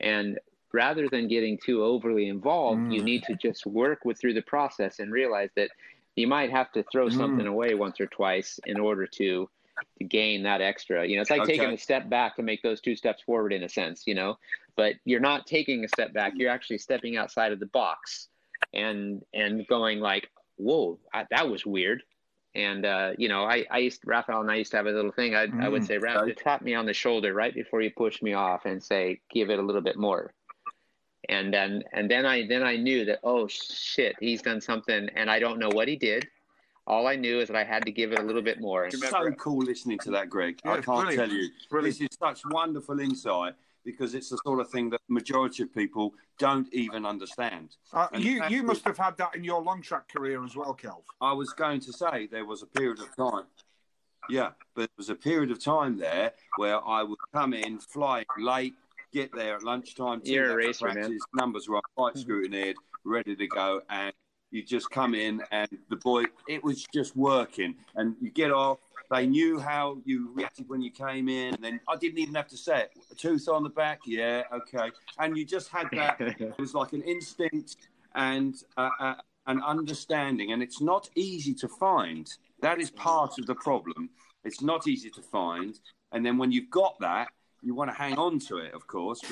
[0.00, 0.38] and
[0.72, 3.04] rather than getting too overly involved, you Mm.
[3.04, 5.70] need to just work with through the process and realize that
[6.16, 7.16] you might have to throw Mm.
[7.16, 9.48] something away once or twice in order to
[9.98, 11.06] to gain that extra.
[11.06, 13.64] You know, it's like taking a step back to make those two steps forward in
[13.64, 14.38] a sense, you know,
[14.76, 16.32] but you're not taking a step back.
[16.36, 18.28] You're actually stepping outside of the box
[18.72, 22.02] and, and going like, whoa, I, that was weird.
[22.54, 25.12] And, uh, you know, I, I used, Raphael and I used to have a little
[25.12, 25.34] thing.
[25.34, 25.86] I, I would Mm.
[25.86, 28.82] say, Raph, just tap me on the shoulder right before you push me off and
[28.82, 30.32] say, give it a little bit more.
[31.28, 35.30] And then, and then I, then I knew that, oh shit, he's done something and
[35.30, 36.26] I don't know what he did.
[36.88, 38.86] All I knew is that I had to give it a little bit more.
[38.86, 40.58] It's so cool listening to that, Greg.
[40.64, 41.16] Yeah, I can't brilliant.
[41.16, 41.48] tell you.
[41.68, 41.98] Brilliant.
[41.98, 46.14] This is such wonderful insight because it's the sort of thing that majority of people
[46.38, 47.76] don't even understand.
[47.92, 51.02] Uh, you you must have had that in your long track career as well, Kelv.
[51.20, 53.44] I was going to say there was a period of time.
[54.30, 58.24] Yeah, but there was a period of time there where I would come in, fly
[58.38, 58.74] late,
[59.12, 60.94] get there at lunchtime, two You're a laps of racer, man.
[60.94, 62.24] practice, numbers were quite Mhm.
[62.24, 62.74] scrutineered,
[63.04, 64.12] ready to go, and
[64.50, 68.78] you just come in and the boy, it was just working, and you get off.
[69.10, 72.48] They knew how you reacted when you came in, and then I didn't even have
[72.48, 72.92] to say it.
[73.10, 76.92] A tooth on the back, yeah, okay, and you just had that it was like
[76.92, 77.76] an instinct
[78.14, 79.14] and uh, uh,
[79.46, 82.30] an understanding, and it's not easy to find.
[82.60, 84.10] That is part of the problem.
[84.44, 85.78] It's not easy to find,
[86.12, 87.28] and then when you've got that,
[87.62, 88.74] you want to hang on to it.
[88.74, 89.20] Of course,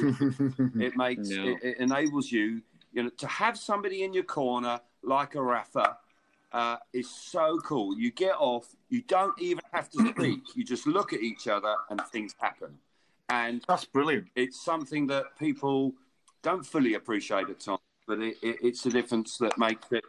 [0.78, 1.48] it makes No.
[1.48, 5.98] it, it enables you, you know, to have somebody in your corner like a Rafa.
[6.52, 7.98] Uh, is so cool.
[7.98, 10.40] You get off, you don't even have to speak.
[10.54, 12.78] You just look at each other and things happen.
[13.28, 14.28] And That's brilliant.
[14.36, 15.92] it's something that people
[16.42, 20.04] don't fully appreciate at times, but it, it, it's the difference that makes it.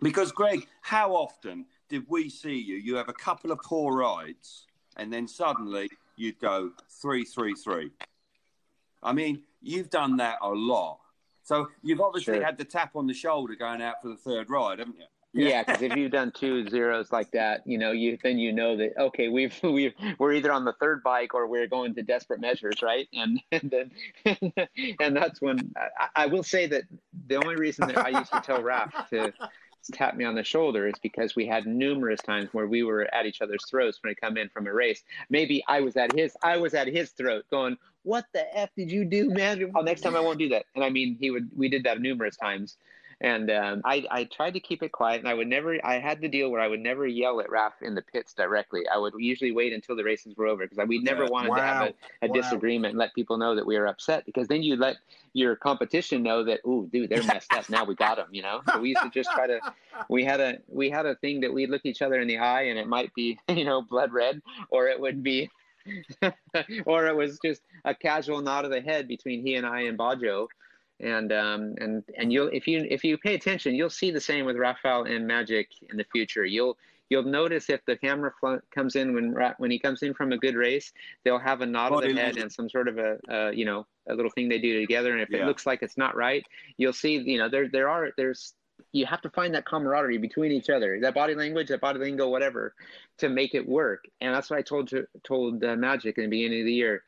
[0.00, 2.76] Because, Greg, how often did we see you?
[2.76, 4.66] You have a couple of poor rides,
[4.96, 6.70] and then suddenly you'd go
[7.02, 7.90] three, three, three.
[9.02, 11.00] I mean, you've done that a lot.
[11.44, 12.44] So you've obviously Sure.
[12.44, 15.04] had the tap on the shoulder going out for the third ride, haven't you?
[15.36, 18.76] Yeah, because if you've done two zeros like that, you know, you then you know
[18.76, 22.40] that okay, we've we've we're either on the third bike or we're going to desperate
[22.40, 23.08] measures, right?
[23.12, 23.70] And and
[24.24, 24.52] then
[25.00, 26.84] and that's when I, I will say that
[27.26, 29.32] the only reason that I used to tell Raph to
[29.92, 33.26] tap me on the shoulder is because we had numerous times where we were at
[33.26, 35.02] each other's throats when I come in from a race.
[35.30, 38.90] Maybe I was at his I was at his throat going, "What the f did
[38.90, 39.72] you do, man?
[39.74, 42.00] Oh, next time I won't do that." And I mean, he would we did that
[42.00, 42.76] numerous times.
[43.20, 45.78] And um, I, I tried to keep it quiet, and I would never.
[45.84, 48.82] I had the deal where I would never yell at Raph in the pits directly.
[48.88, 51.30] I would usually wait until the races were over because we never Yeah.
[51.30, 52.34] wanted to have a, a Wow.
[52.34, 54.96] disagreement and let people know that we were upset because then you let
[55.32, 57.68] your competition know that, oh, dude, they're messed up.
[57.68, 58.62] Now we got them, you know.
[58.66, 59.60] So we used to just try to.
[60.08, 62.62] We had a we had a thing that we'd look each other in the eye,
[62.62, 65.50] and it might be you know blood red, or it would be.
[66.86, 69.98] or it was just a casual nod of the head between he and I and
[69.98, 70.48] Bajo,
[71.04, 74.46] and um, and and you'll if you if you pay attention, you'll see the same
[74.46, 76.44] with Raphael and Magic in the future.
[76.44, 76.76] You'll
[77.10, 80.38] you'll notice if the camera fl- comes in when when he comes in from a
[80.38, 80.92] good race,
[81.24, 83.64] they'll have a nod of Body the head and some sort of a uh, you
[83.64, 85.12] know a little thing they do together.
[85.12, 85.42] And if Yeah.
[85.42, 86.44] it looks like it's not right,
[86.78, 88.54] you'll see you know there there are there's
[88.92, 92.28] you have to find that camaraderie between each other, that body language, that body lingo,
[92.28, 92.74] whatever,
[93.18, 94.04] to make it work.
[94.20, 97.02] And that's what I told told uh, Magic in the beginning of the year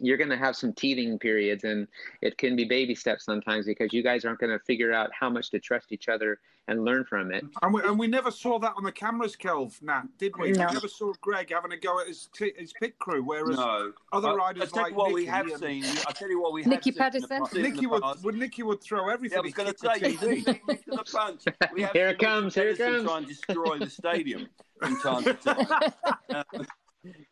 [0.00, 1.86] you're going to have some teething periods and
[2.22, 5.30] it can be baby steps sometimes because you guys aren't going to figure out how
[5.30, 7.44] much to trust each other and learn from it.
[7.62, 10.52] And we, and we never saw that on the cameras, Kelv, Nat, did we?
[10.52, 10.66] No.
[10.66, 13.92] We never saw Greg having a go at his, t- his pit crew, whereas no.
[14.12, 15.58] other riders I, like what Nicki we have and...
[15.58, 15.84] seen.
[16.08, 17.46] I tell you what we Nicki have Pedersen.
[17.46, 17.62] seen.
[17.62, 19.36] Nicki would, would Nicki would throw everything.
[19.36, 20.42] Yeah, I was going to say, you
[20.86, 21.42] the punch.
[21.72, 22.54] We have here it comes.
[22.54, 23.04] Here it comes.
[23.04, 24.48] Try and destroy the stadium
[24.80, 25.34] from time to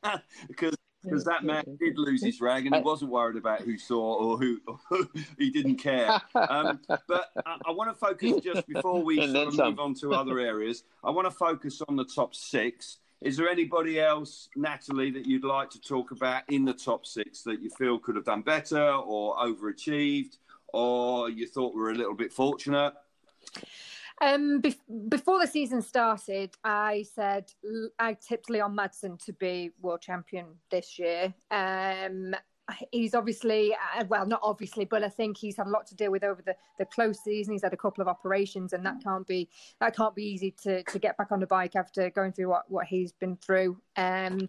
[0.03, 0.23] time.
[0.49, 4.15] because because that man did lose his rag and he wasn't worried about who saw
[4.15, 4.61] or who,
[5.39, 6.21] he didn't care.
[6.35, 10.15] Um, but I, I, want to focus just before we sort of move on to
[10.15, 10.85] other areas.
[11.03, 12.99] I want to focus on the top six.
[13.21, 17.43] Is there anybody else, Natalie, that you'd like to talk about in the top six
[17.43, 20.37] that you feel could have done better or overachieved,
[20.73, 22.93] or you thought were a little bit fortunate?
[24.21, 27.51] Um, be- before the season started, I said
[27.99, 31.35] I tipped Leon Madsen to be world champion this year.
[31.51, 32.35] Um,
[32.93, 36.11] he's obviously, uh, well, not obviously, but I think he's had a lot to deal
[36.11, 37.53] with over the, the close season.
[37.53, 39.49] He's had a couple of operations, and that can't be
[39.81, 42.71] that can't be easy to to get back on the bike after going through what
[42.71, 43.79] what he's been through.
[43.97, 44.49] Um,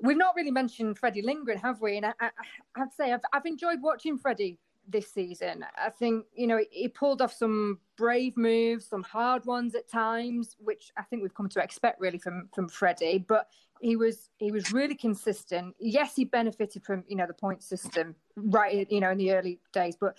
[0.00, 1.96] we've not really mentioned Freddie Lindgren, have we?
[1.96, 2.30] And I, I,
[2.76, 4.58] I'd say I've I've enjoyed watching Freddie
[4.88, 5.64] this season.
[5.76, 10.56] I think you know he pulled off some brave moves, some hard ones at times,
[10.58, 13.24] which I think we've come to expect really from from Freddie.
[13.26, 13.48] But
[13.80, 15.74] he was he was really consistent.
[15.78, 19.60] Yes, he benefited from you know the point system right you know in the early
[19.72, 20.16] days, but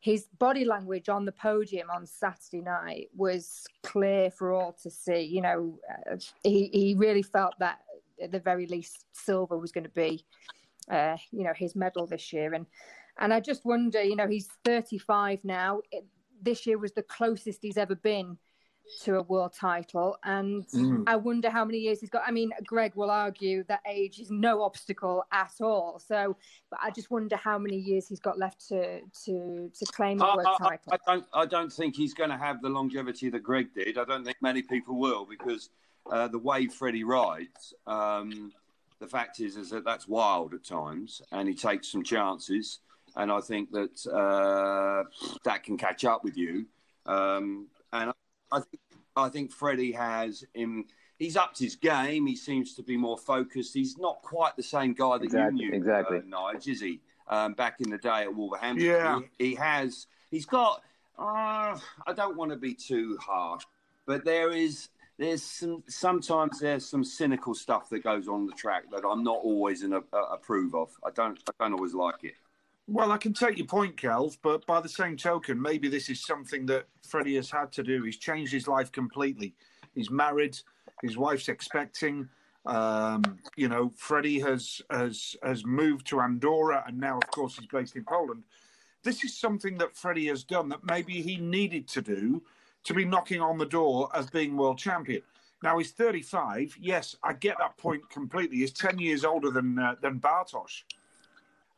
[0.00, 5.22] his body language on the podium on Saturday night was clear for all to see.
[5.22, 5.78] You know,
[6.44, 7.80] he he really felt that
[8.22, 10.24] at the very least silver was going to be,
[10.90, 12.66] uh, you know, his medal this year, and
[13.18, 15.80] and I just wonder, you know, he's 35 now.
[15.90, 16.04] It,
[16.40, 18.38] this year was the closest he's ever been
[19.02, 20.16] to a world title.
[20.24, 21.04] And mm.
[21.06, 22.22] I wonder how many years he's got.
[22.26, 25.98] I mean, Greg will argue that age is no obstacle at all.
[25.98, 26.36] So,
[26.70, 30.36] but I just wonder how many years he's got left to to to claim a
[30.36, 30.92] world I, title.
[30.92, 31.26] I, I, don't.
[31.34, 33.98] I don't think he's going to have the longevity that Greg did.
[33.98, 35.70] I don't think many people will because
[36.10, 37.74] uh, the way Freddie rides.
[37.86, 38.52] Um,
[39.00, 42.80] the fact is, is that that's wild at times, and he takes some chances
[43.18, 45.04] and I think that uh,
[45.44, 46.66] that can catch up with you.
[47.04, 48.12] Um, and
[48.50, 48.80] I think
[49.16, 50.86] I think Freddie has him.
[51.18, 52.26] He's upped his game.
[52.26, 53.74] He seems to be more focused.
[53.74, 56.18] He's not quite the same guy that exactly, you knew, exactly.
[56.18, 57.00] Uh, Nige, is he?
[57.26, 59.18] Um, back in the day at Wolverhampton, yeah.
[59.38, 60.06] he, he has.
[60.30, 60.82] He's got.
[61.18, 61.76] Uh,
[62.06, 63.64] I don't want to be too harsh,
[64.06, 68.84] but there is there's some sometimes there's some cynical stuff that goes on the track
[68.92, 70.90] that I'm not always in a, a approve of.
[71.04, 72.34] I don't I don't always like it.
[72.90, 76.24] Well, I can take your point, Kelv, but by the same token, maybe this is
[76.24, 78.02] something that Freddie has had to do.
[78.02, 79.54] He's changed his life completely.
[79.94, 80.58] He's married,
[81.02, 82.30] his wife's expecting.
[82.64, 83.22] Um,
[83.56, 87.94] you know, Freddie has has has moved to Andorra, and now, of course, he's based
[87.94, 88.42] in Poland.
[89.02, 92.42] This is something that Freddie has done that maybe he needed to do
[92.84, 95.20] to be knocking on the door as being world champion.
[95.62, 96.78] Now he's 35.
[96.80, 98.58] Yes, I get that point completely.
[98.58, 100.84] He's 10 years older than uh, than Bartosz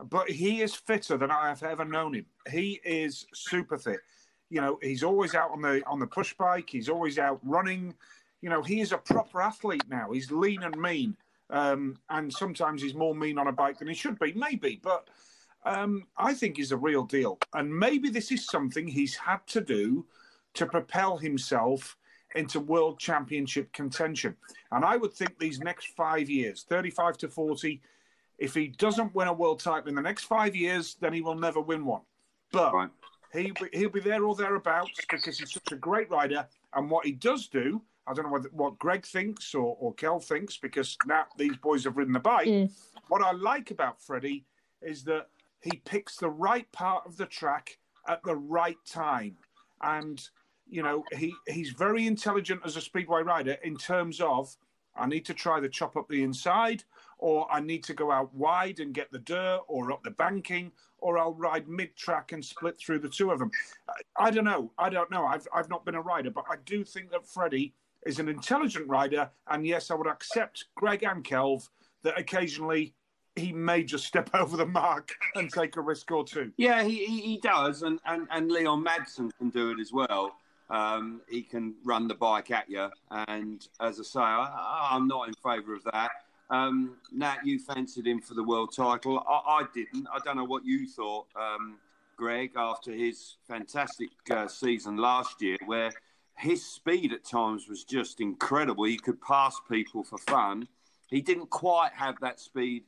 [0.08, 2.26] but he is fitter than I have ever known him.
[2.50, 4.00] He is super fit.
[4.48, 6.68] You know, he's always out on the on the push bike.
[6.70, 7.94] He's always out running.
[8.40, 10.10] You know, he is a proper athlete now.
[10.12, 11.16] He's lean and mean,
[11.50, 14.32] um, and sometimes he's more mean on a bike than he should be.
[14.32, 15.08] Maybe, but
[15.64, 17.38] um, I think he's a real deal.
[17.54, 20.06] And maybe this is something he's had to do
[20.54, 21.96] to propel himself
[22.34, 24.36] into world championship contention.
[24.72, 27.80] And I would think these next five years, 35 to 40,
[28.40, 31.36] if he doesn't win a world title in the next five years, then he will
[31.36, 32.00] never win one.
[32.50, 32.90] But right.
[33.32, 36.48] he he'll be there or thereabouts because he's such a great rider.
[36.74, 40.18] And what he does do, I don't know what, what Greg thinks or, or Kel
[40.18, 42.48] thinks, because now these boys have ridden the bike.
[42.48, 42.72] Mm.
[43.08, 44.46] What I like about Freddie
[44.80, 45.28] is that
[45.60, 49.36] he picks the right part of the track at the right time.
[49.82, 50.20] And,
[50.66, 54.56] you know, he, he's very intelligent as a speedway rider in terms of
[54.96, 56.84] I need to try to chop up the inside
[57.20, 60.72] or I need to go out wide and get the dirt or up the banking,
[60.98, 63.50] or I'll ride mid track and split through the two of them.
[64.18, 64.72] I, don't know.
[64.78, 65.26] I don't know.
[65.26, 67.74] I've, I've not been a rider, but I do think that Freddie
[68.06, 69.30] is an intelligent rider.
[69.48, 71.68] And yes, I would accept Greg and Kelv
[72.02, 72.94] that occasionally
[73.36, 76.52] he may just step over the mark and take a risk or two.
[76.56, 77.82] Yeah, he, he, he does.
[77.82, 80.36] And, and, and Leon Madsen can do it as well.
[80.70, 82.88] Um, he can run the bike at you.
[83.10, 86.10] And as I say, I, I'm not in favour of that.
[86.50, 89.20] Um, Nat, you fancied him for the world title.
[89.26, 90.08] I, I didn't.
[90.12, 91.78] I don't know what you thought, um,
[92.16, 95.92] Greg, after his fantastic uh, season last year, where
[96.36, 98.84] his speed at times was just incredible.
[98.84, 100.66] He could pass people for fun.
[101.08, 102.84] He didn't quite have that speed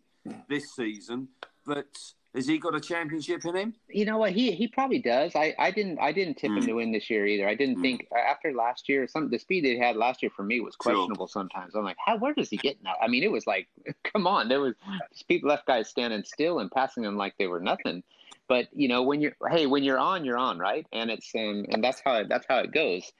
[0.49, 1.29] this season,
[1.65, 1.87] but
[2.35, 3.75] has he got a championship in him?
[3.89, 4.33] You know what?
[4.33, 5.37] He he probably does.
[5.37, 6.57] I, I didn't I didn't tip mm.
[6.57, 6.69] him hmm.
[6.69, 7.47] to win this year either.
[7.47, 7.83] I didn't mm.
[7.83, 11.29] think after last year, some the speed they had last year for me was questionable.
[11.29, 12.95] Sometimes I'm like, how where does he get now?
[13.03, 13.69] I mean, it was like,
[14.05, 14.75] come on, there was
[15.13, 18.03] speed left guys standing still and passing them like they were nothing.
[18.49, 20.87] But you know, when you're hey, when you're on, you're on, right?
[20.93, 23.13] And it's um, and that's how it, that's how it goes.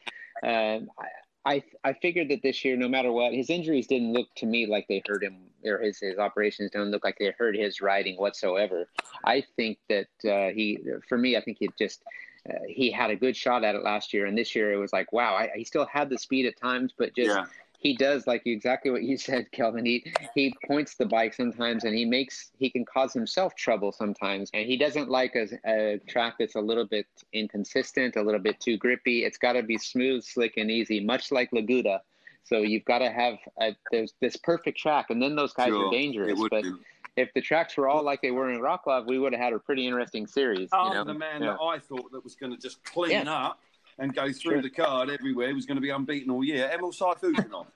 [0.43, 1.07] Um, I
[1.45, 4.67] I I figured that this year, no matter what, his injuries didn't look to me
[4.67, 8.17] like they hurt him, or his his operations don't look like they hurt his riding
[8.17, 8.89] whatsoever.
[9.25, 10.79] I think that uh, he,
[11.09, 12.03] for me, I think he just.
[12.51, 14.93] Uh, he had a good shot at it last year, and this year it was
[14.93, 17.45] like, wow, I, he still had the speed at times, but just yeah
[17.83, 19.85] he does like exactly what you said, Kelvin.
[19.85, 24.51] He he points the bike sometimes, and he makes he can cause himself trouble sometimes.
[24.55, 28.61] And he doesn't like a, a track that's a little bit inconsistent, a little bit
[28.61, 29.25] too grippy.
[29.25, 31.99] It's got to be smooth, slick, and easy, much like Laguta.
[32.45, 35.89] So you've got to have a, there's this perfect track, and then those guys sure,
[35.89, 36.41] are dangerous.
[36.51, 36.73] But be.
[37.17, 39.59] if the tracks were all like they were in Wroclaw, we would have had a
[39.59, 40.69] pretty interesting series.
[40.73, 41.05] Oh, you know?
[41.05, 41.53] the man yeah.
[41.53, 43.33] that I thought that was going to just clean yeah.
[43.33, 43.59] up
[43.99, 44.63] and go through sure.
[44.63, 45.49] the card everywhere.
[45.49, 46.71] He was going to be unbeaten all year.
[46.73, 47.67] Emil Sayfutdinov.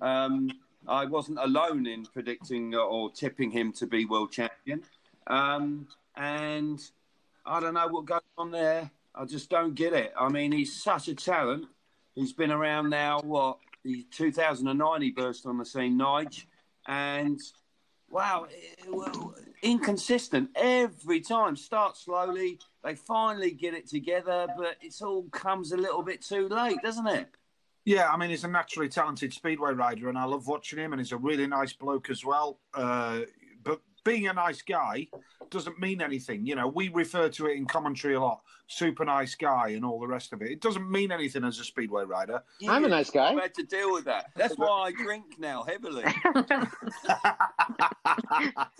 [0.00, 0.50] um,
[0.86, 4.82] I wasn't alone in predicting or tipping him to be world champion.
[5.26, 6.80] Um, and
[7.46, 8.90] I don't know what goes on there.
[9.14, 10.12] I just don't get it.
[10.18, 11.66] I mean, he's such a talent.
[12.14, 13.58] He's been around now, what,
[14.12, 16.44] 2009 he burst on the scene, Nige.
[16.86, 17.40] And
[18.10, 18.46] wow,
[19.64, 21.56] inconsistent every time.
[21.56, 26.48] Start slowly, they finally get it together, but it all comes a little bit too
[26.48, 27.28] late, doesn't it?
[27.84, 31.00] Yeah, I mean, he's a naturally talented speedway rider, and I love watching him, and
[31.00, 32.60] he's a really nice bloke as well.
[32.72, 33.20] Uh,
[33.62, 35.08] but being a nice guy
[35.50, 36.46] doesn't mean anything.
[36.46, 40.00] You know, we refer to it in commentary a lot super nice guy and all
[40.00, 40.50] the rest of it.
[40.50, 42.42] It doesn't mean anything as a speedway rider.
[42.60, 43.32] Yeah, I'm a nice guy.
[43.32, 44.30] I've had to deal with that.
[44.36, 46.04] That's why I drink now heavily.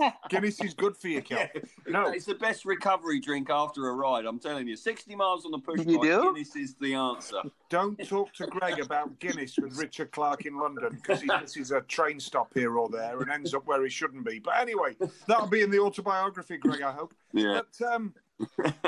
[0.28, 1.38] Guinness is good for you, Kel.
[1.38, 4.24] Yeah, no, it's the best recovery drink after a ride.
[4.26, 6.22] I'm telling you, 60 miles on the push you bike, do?
[6.22, 7.42] Guinness is the answer.
[7.68, 11.80] Don't talk to Greg about Guinness with Richard Clark in London because he misses a
[11.82, 14.38] train stop here or there and ends up where he shouldn't be.
[14.38, 16.82] But anyway, that'll be in the autobiography, Greg.
[16.82, 17.14] I hope.
[17.32, 17.60] Yeah.
[17.78, 18.14] But um,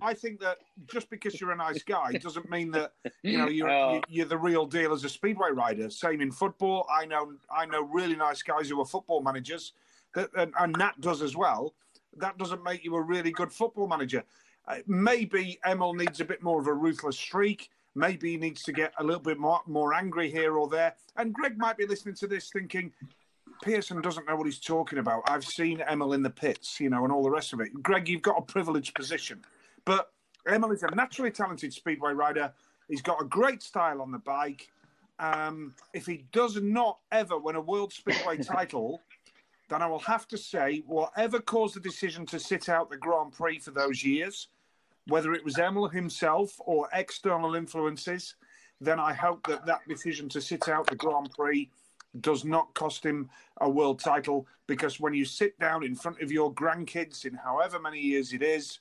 [0.00, 3.70] I think that just because you're a nice guy doesn't mean that you know you're
[3.70, 4.00] oh.
[4.08, 5.90] you're the real deal as a speedway rider.
[5.90, 6.86] Same in football.
[6.90, 9.72] I know I know really nice guys who are football managers,
[10.14, 11.74] that, and, and Nat does as well.
[12.18, 14.24] That doesn't make you a really good football manager.
[14.68, 17.70] Uh, maybe Emil needs a bit more of a ruthless streak.
[17.94, 20.94] Maybe he needs to get a little bit more, more angry here or there.
[21.16, 22.92] And Greg might be listening to this thinking,
[23.62, 25.22] Pearson doesn't know what he's talking about.
[25.28, 27.72] I've seen Emil in the pits, you know, and all the rest of it.
[27.82, 29.42] Greg, you've got a privileged position.
[29.84, 30.10] But
[30.48, 32.52] Emil is a naturally talented speedway rider.
[32.88, 34.70] He's got a great style on the bike.
[35.18, 39.00] Um, if he does not ever win a world speedway title,
[39.68, 43.32] then I will have to say, whatever caused the decision to sit out the Grand
[43.32, 44.48] Prix for those years,
[45.08, 48.36] whether it was Emil himself or external influences,
[48.80, 51.70] then I hope that that decision to sit out the Grand Prix
[52.20, 53.28] does not cost him
[53.60, 57.78] a world title because when you sit down in front of your grandkids in however
[57.78, 58.80] many years it is,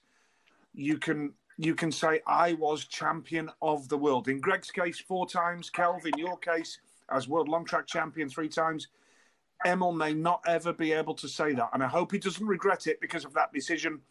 [0.73, 4.27] you can you can say I was champion of the world.
[4.27, 5.69] In Greg's case, four times.
[5.69, 8.87] Kelvin, in your case, as world long track champion three times.
[9.65, 12.87] Emil may not ever be able to say that, and I hope he doesn't regret
[12.87, 14.01] it because of that decision,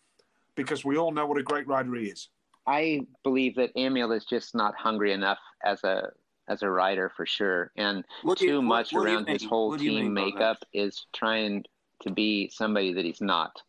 [0.55, 2.29] because we all know what a great rider he is.
[2.67, 6.09] I believe that Emil is just not hungry enough as a
[6.49, 7.71] as a writer for sure.
[7.77, 11.65] And what too you, much what, what around his whole team makeup is trying
[12.03, 13.63] to be somebody that he's not.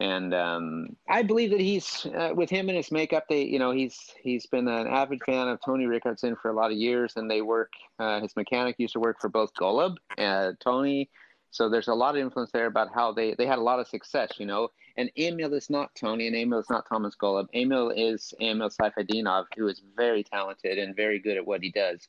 [0.00, 3.24] And um, I believe that he's uh, with him and his makeup.
[3.28, 6.72] They, you know, he's he's been an avid fan of Tony Rickardsson for a lot
[6.72, 7.72] of years, and they work.
[8.00, 11.08] Uh, his mechanic used to work for both Gollob and Tony,
[11.52, 13.86] so there's a lot of influence there about how they they had a lot of
[13.86, 14.32] success.
[14.38, 17.46] You know, and Emil is not Tony, and Emil is not Thomas Gollob.
[17.54, 22.00] Emil is Emil Sayfutdinov, who is very talented and very good at what he does.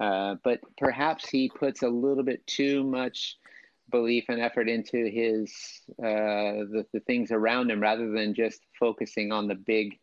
[0.00, 3.36] Uh, but perhaps he puts a little bit too much
[3.90, 5.52] belief and effort into his
[5.98, 9.98] uh, the, the things around him rather than just focusing on the big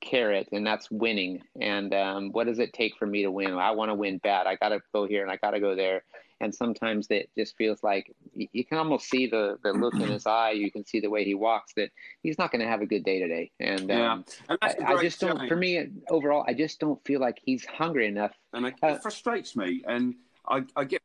[0.00, 1.42] carrot, and that's winning.
[1.60, 3.52] And um, what does it take for me to win?
[3.52, 4.46] I want to win bad.
[4.46, 6.04] I got to go here and I got to go there
[6.40, 10.26] and sometimes it just feels like you can almost see the, the look in his
[10.26, 10.52] eye.
[10.52, 11.90] You can see the way he walks that
[12.22, 13.50] he's not going to have a good day today.
[13.60, 14.12] And, yeah.
[14.12, 15.46] um, and I, I, just don't.
[15.48, 18.32] For me, overall, I just don't feel like he's hungry enough.
[18.54, 19.82] And it, uh, frustrates me.
[19.86, 20.14] And
[20.48, 21.02] I, I get,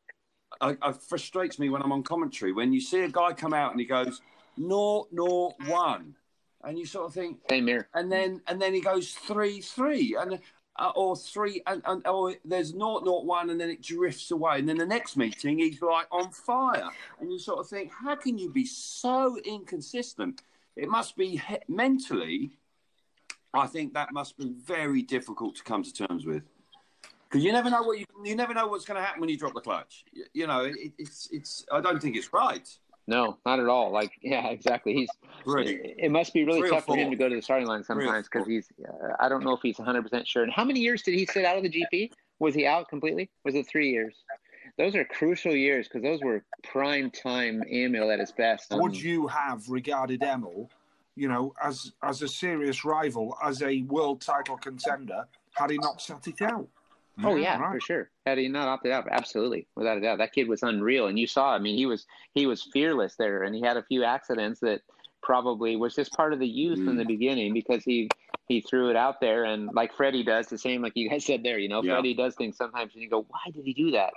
[0.60, 3.72] I, it frustrates me when I'm on commentary when you see a guy come out
[3.72, 4.22] and he goes,
[4.56, 6.14] "No, no, one,"
[6.64, 10.16] and you sort of think, "Same here." And then and then he goes three three,
[10.18, 10.40] and
[10.78, 14.58] uh, or three, and, and or there's naught naught one, and then it drifts away,
[14.58, 16.88] and then the next meeting he's like on fire,
[17.20, 20.42] and you sort of think, how can you be so inconsistent?
[20.76, 22.50] It must be he- mentally.
[23.54, 26.42] I think that must be very difficult to come to terms with
[27.28, 29.36] because you never know what you you never know what's going to happen when you
[29.36, 30.04] drop the clutch.
[30.12, 31.66] You, you know, it, it's it's.
[31.72, 32.68] I don't think it's right.
[33.06, 33.92] No, not at all.
[33.92, 34.94] Like, yeah, exactly.
[34.94, 35.08] He's
[35.44, 35.94] Really.
[35.96, 38.28] It must be really Three tough for him to go to the starting line sometimes
[38.28, 38.68] because he's.
[38.84, 40.42] Uh, I don't know if he's 100 percent sure.
[40.42, 42.10] And how many years did he sit out of the GP?
[42.40, 43.30] Was he out completely?
[43.44, 44.14] Was it three years?
[44.76, 48.72] Those are crucial years because those were prime time Emil at his best.
[48.72, 50.68] Would Um, you have regarded Emil,
[51.14, 56.02] you know, as as a serious rival, as a world title contender, had he not
[56.02, 56.68] sat it out?
[57.24, 58.10] Oh yeah, for sure.
[58.26, 61.06] Had he not opted out, absolutely, without a doubt, that kid was unreal.
[61.06, 63.82] And you saw, I mean, he was he was fearless there, and he had a
[63.82, 64.82] few accidents that
[65.22, 66.98] probably was just part of the youth in Mm.
[66.98, 68.10] the beginning because he
[68.48, 71.42] he threw it out there, and like Freddie does, the same like you guys said
[71.42, 71.58] there.
[71.58, 71.94] You know, Yeah.
[71.94, 74.12] Freddie does things sometimes, and you go, why did he do that?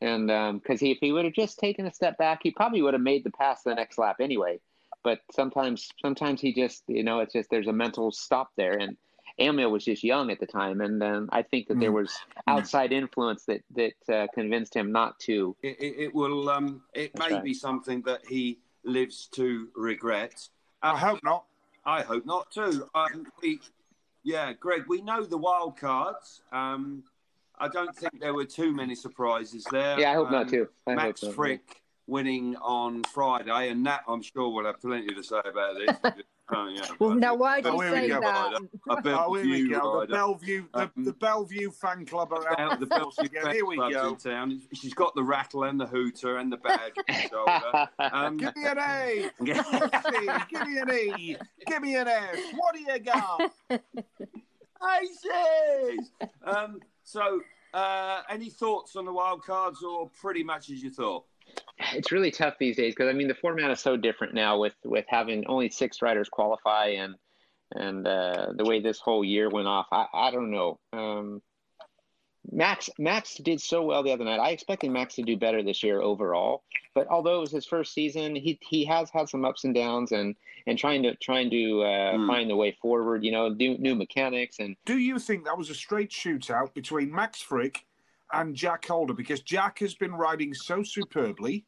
[0.00, 2.92] And because he, if he would have just taken a step back, he probably would
[2.94, 4.58] have made the pass the next lap anyway.
[5.04, 8.96] But sometimes, sometimes he just, you know, it's just there's a mental stop there, and
[9.38, 11.94] Emil was just young at the time, and then I think that there Mm.
[12.02, 12.12] was
[12.46, 15.56] outside influence that that uh, convinced him not to.
[15.62, 16.48] It, it, it will.
[16.50, 17.44] Um, it That's may right.
[17.44, 20.48] be something that he lives to regret.
[20.82, 21.44] I hope not.
[21.84, 22.88] I hope not too.
[22.94, 23.60] Um, we,
[24.22, 26.42] yeah, Greg, we know the wild cards.
[26.52, 27.04] Um,
[27.58, 29.98] I don't think there were too many surprises there.
[29.98, 30.68] Yeah, I hope Um, not too.
[30.86, 31.36] I Max hope not.
[31.38, 31.76] Fricke
[32.08, 35.96] winning on Friday, and Nat, I'm sure, will have plenty to say about this.
[36.54, 38.20] Oh, yeah, Well, but- now why do you here say that?
[38.90, 40.00] A Oh, here we Bellevue go.
[40.00, 40.06] The.
[40.12, 43.50] Bellevue, the, Um, the Bellevue fan club are Out out the the Bellevue again.
[43.52, 44.08] Here we clubs go.
[44.10, 44.60] in town.
[44.74, 47.88] She's got the rattle and the hooter and the badge on her shoulder.
[47.98, 49.30] Um, Give me an A.
[49.44, 50.28] Give me.
[50.50, 51.36] Give me an E.
[51.66, 52.36] Give me an S.
[52.56, 53.52] What do you got?
[55.00, 56.10] Aces!
[56.44, 57.40] um, so,
[57.72, 61.24] uh, any thoughts on the wild cards, or pretty much as you thought?
[61.94, 64.74] It's really tough these days because I mean the format is so different now with
[64.84, 67.16] with having only six riders qualify and
[67.74, 69.86] and uh, the way this whole year went off.
[69.90, 70.78] I I don't know.
[70.92, 71.42] Um,
[72.50, 74.40] Max Max did so well the other night.
[74.40, 76.64] I expected Max to do better this year overall,
[76.94, 80.10] but although it was his first season, he he has had some ups and downs
[80.12, 80.34] and
[80.66, 82.26] and trying to trying to uh, Hmm.
[82.26, 83.24] find the way forward.
[83.24, 87.12] You know, new new mechanics and Do you think that was a straight shootout between
[87.12, 87.78] Max Fricke
[88.32, 89.14] and Jack Holder?
[89.14, 91.64] Because Jack has been riding so superbly.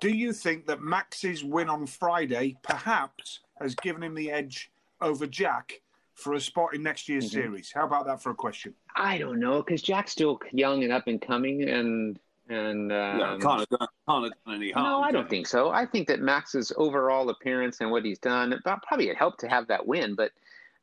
[0.00, 5.26] Do you think that Max's win on Friday perhaps has given him the edge over
[5.26, 5.80] Jack
[6.14, 7.32] for a spot in next year's Mhm.
[7.32, 7.72] series?
[7.72, 8.74] How about that for a question?
[8.96, 12.18] I don't know because Jack's still young and up and coming and
[12.50, 14.84] and um, yeah, can't have done, can't have done any harm.
[14.84, 15.70] No, I don't think so.
[15.70, 19.48] I think that Max's overall appearance and what he's done but probably it helped to
[19.48, 20.30] have that win, but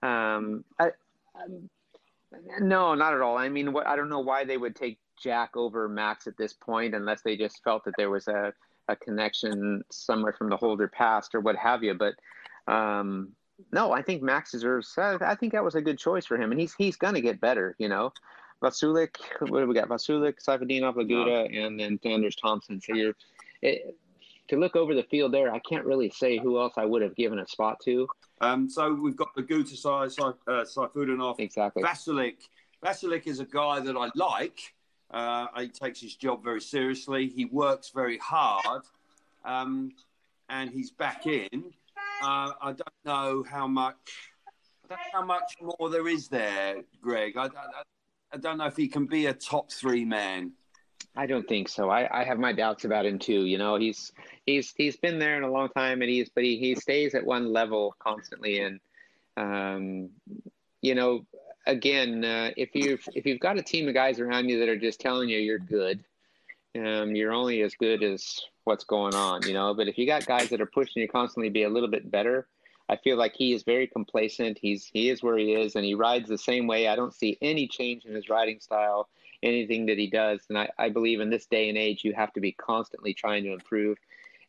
[0.01, 0.89] um, I,
[2.59, 3.37] no, not at all.
[3.37, 6.53] I mean, what, I don't know why they would take Jack over Max at this
[6.53, 8.53] point unless they just felt that there was a,
[8.87, 11.93] a connection somewhere from the Holder past or what have you.
[11.93, 12.15] But
[12.71, 13.29] um,
[13.71, 14.93] no, I think Max deserves.
[14.97, 17.21] I, I think that was a good choice for him, and he's he's going to
[17.21, 17.75] get better.
[17.77, 18.13] You know,
[18.63, 19.15] Vaculík.
[19.39, 19.89] What do we got?
[19.89, 22.83] Vaculík, Sayfutdinov, Laguta, and then Anders Thomsen.
[22.83, 23.15] So you're
[23.61, 23.95] it,
[24.51, 25.53] to look over the field there.
[25.53, 28.05] I can't really say who else I would have given a spot to.
[28.41, 31.81] Um, so we've got the Guta Sai, Sai, uh, Sayfutdinov, Exactly.
[31.81, 32.35] Vaculík.
[32.83, 34.59] Vaculík is a guy that I like.
[35.09, 37.29] Uh, he takes his job very seriously.
[37.29, 38.81] He works very hard,
[39.45, 39.93] um,
[40.49, 41.63] and he's back in.
[42.21, 43.95] Uh, I don't know how much.
[44.83, 47.37] I don't know how much more there is there, Greg.
[47.37, 47.83] I, I,
[48.33, 50.51] I don't know if he can be a top three man.
[51.15, 51.89] I don't think so.
[51.89, 53.45] I, I have my doubts about him too.
[53.45, 54.11] You know, he's
[54.45, 57.25] he's he's been there in a long time, and he's but he, he stays at
[57.25, 58.59] one level constantly.
[58.59, 58.79] And
[59.35, 60.09] um,
[60.81, 61.25] you know,
[61.67, 64.79] again, uh, if you if you've got a team of guys around you that are
[64.79, 66.03] just telling you you're good,
[66.75, 69.41] um, you're only as good as what's going on.
[69.43, 71.69] You know, but if you got guys that are pushing you constantly to be a
[71.69, 72.47] little bit better.
[72.89, 74.59] I feel like he is very complacent.
[74.61, 76.89] He's he is where he is, and he rides the same way.
[76.89, 79.07] I don't see any change in his riding style
[79.43, 80.41] anything that he does.
[80.49, 83.43] And I, I believe in this day and age, you have to be constantly trying
[83.43, 83.97] to improve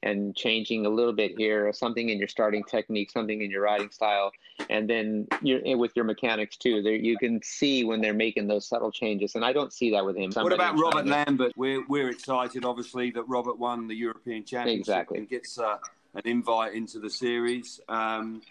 [0.04, 3.90] and changing a little bit here, something in your starting technique, something in your riding
[3.90, 4.32] style,
[4.68, 6.82] and then you're with your mechanics too.
[6.82, 10.04] There, you can see when they're making those subtle changes, and I don't see that
[10.04, 10.32] with him.
[10.32, 11.52] What about Robert Lambert?
[11.56, 15.18] We're we're excited, obviously, that Robert won the European Championship Exactly.
[15.18, 15.78] and gets uh,
[16.14, 17.80] an invite into the series.
[17.88, 18.42] Um,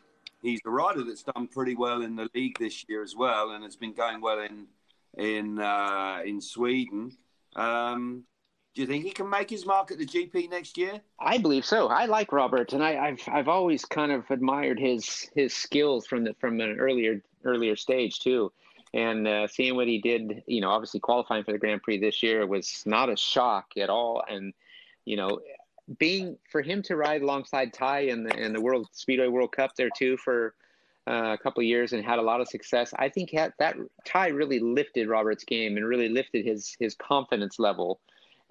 [0.41, 3.63] he's a rider that's done pretty well in the league this year as well, and
[3.65, 4.67] has been going well in
[5.17, 7.11] in uh, in Sweden.
[7.55, 8.23] Um,
[8.73, 11.01] do you think he can make his mark at the GP next year?
[11.19, 11.87] I believe so.
[11.87, 16.23] I like Robert, and I, I've I've always kind of admired his his skills from
[16.23, 18.51] the from an earlier earlier stage too.
[18.93, 22.21] and uh, seeing what he did, you know, obviously qualifying for the Grand Prix this
[22.21, 24.23] year was not a shock at all.
[24.29, 24.53] And
[25.05, 25.39] you know,
[25.97, 29.75] being for him to ride alongside Tai in the in the World Speedway World Cup
[29.75, 30.55] there too for
[31.07, 32.93] uh, a couple years and had a lot of success.
[32.97, 33.75] I think that, that
[34.05, 37.99] Tai really lifted Robert's game and really lifted his his confidence level.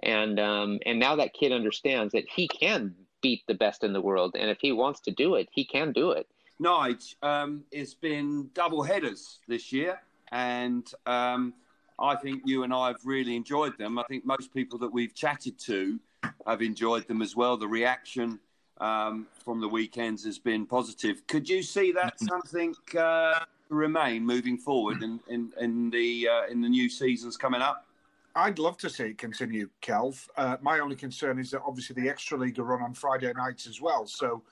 [0.03, 4.01] And um, and now that kid understands that he can beat the best in the
[4.01, 6.27] world, and if he wants to do it, he can do it.
[6.61, 10.01] Nige, um, it's been double headers this year,
[10.33, 11.55] and um,
[11.99, 13.99] I think you and I have really enjoyed them.
[13.99, 16.01] I think most people that we've chatted to
[16.47, 17.57] have enjoyed them as well.
[17.57, 18.41] The reaction
[18.81, 21.27] um, from the weekends has been positive.
[21.27, 26.61] Could you see that something uh, remain moving forward in, in, in the uh, in
[26.61, 27.87] the new seasons coming up?
[28.35, 30.27] I'd love to see it continue, Kelv.
[30.37, 33.67] Uh, my only concern is that obviously the extra league are run on Friday nights
[33.67, 34.07] as well.
[34.07, 34.43] So,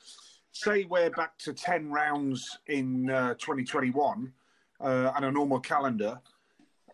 [0.52, 4.32] say we're back to ten rounds in uh, 2021
[4.80, 6.20] uh, and a normal calendar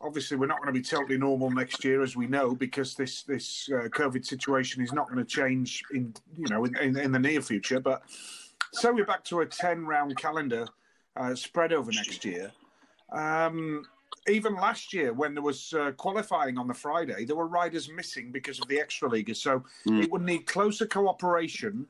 [0.05, 3.23] obviously we're not going to be totally normal next year, as we know, because this
[3.23, 7.13] this uh, COVID situation is not going to change in you know in, in, in,
[7.13, 7.81] the near future.
[7.81, 8.03] But
[8.73, 10.67] so we're back to a ten round calendar
[11.17, 12.53] uh, spread over next year.
[13.13, 13.85] Um,
[14.29, 18.33] even last year, when there was uh, qualifying on the Friday, there were riders missing
[18.33, 19.41] because of the extra leaguers.
[19.41, 20.03] So mm.
[20.03, 21.87] it would need closer cooperation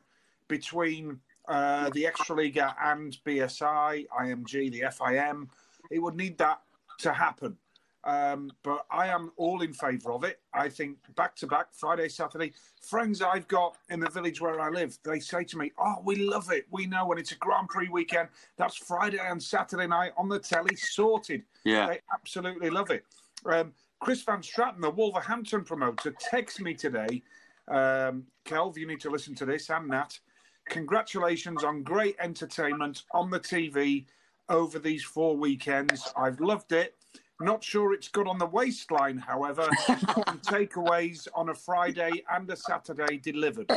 [0.48, 5.48] between uh, the extra liga and BSI, IMG, the FIM.
[5.90, 6.60] It would need that
[6.98, 7.56] to happen.
[8.05, 10.40] Um, but I am all in favour of it.
[10.52, 12.52] I think back to back, Friday, Saturday.
[12.82, 16.16] Friends I've got in the village where I live, they say to me, Oh, we
[16.16, 16.66] love it.
[16.70, 18.28] We know when it's a Grand Prix weekend,
[18.59, 21.44] that's Friday and Saturday night on the telly, sorted.
[21.64, 21.86] Yeah.
[21.86, 23.05] They absolutely love it.
[23.46, 27.22] Um, Chris Van Straaten, the Wolverhampton promoter, texts me today.
[27.68, 30.18] Um, Kelv, you need to listen to this, and Nat.
[30.66, 34.05] Congratulations on great entertainment on the TV
[34.48, 36.12] over these four weekends.
[36.16, 36.94] I've loved it.
[37.41, 39.68] Not sure it's good on the waistline, however.
[40.47, 43.68] takeaways on a Friday and a Saturday delivered.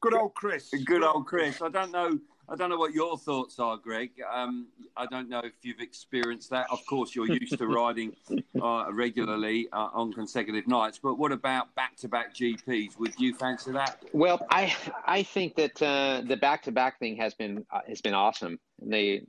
[0.00, 0.70] good old Chris.
[0.84, 1.62] Good old Chris.
[1.62, 2.18] I don't know.
[2.48, 4.10] I don't know what your thoughts are, Greg.
[4.28, 4.66] Um,
[4.96, 6.66] I don't know if you've experienced that.
[6.72, 8.16] Of course, you're used to riding
[8.60, 10.98] uh, regularly uh, on consecutive nights.
[11.00, 12.98] But what about back-to-back GPs?
[12.98, 14.02] Would you fancy that?
[14.12, 14.74] Well, I
[15.06, 18.58] I think that uh, the back-to-back thing has been uh, has been awesome.
[18.82, 19.22] They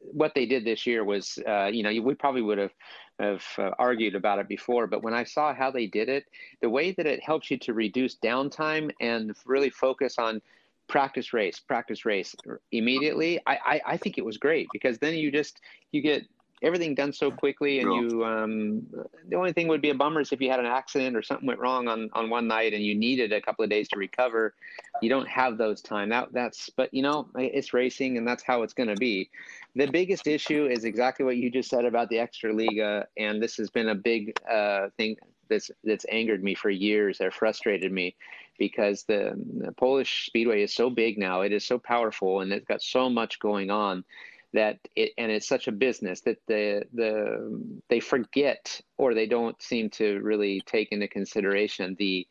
[0.00, 2.72] what they did this year was, uh, you know, we probably would have
[3.20, 6.26] have uh, argued about it before, but when I saw how they did it,
[6.62, 10.40] the way that it helps you to reduce downtime and really focus on
[10.86, 12.34] practice race, practice race
[12.70, 15.60] immediately, I, I, I think it was great because then you just
[15.90, 16.26] you get
[16.62, 18.82] everything done so quickly and you um,
[19.28, 21.46] the only thing would be a bummer is if you had an accident or something
[21.46, 24.54] went wrong on, on one night and you needed a couple of days to recover.
[25.00, 26.08] You don't have those time.
[26.08, 29.30] That that's but you know it's racing and that's how it's going to be
[29.78, 33.56] the biggest issue is exactly what you just said about the extra liga and this
[33.56, 35.16] has been a big uh, thing
[35.48, 38.14] that's that's angered me for years or frustrated me
[38.58, 42.66] because the, the polish speedway is so big now it is so powerful and it's
[42.66, 44.04] got so much going on
[44.52, 49.62] that it and it's such a business that the the they forget or they don't
[49.62, 52.26] seem to really take into consideration the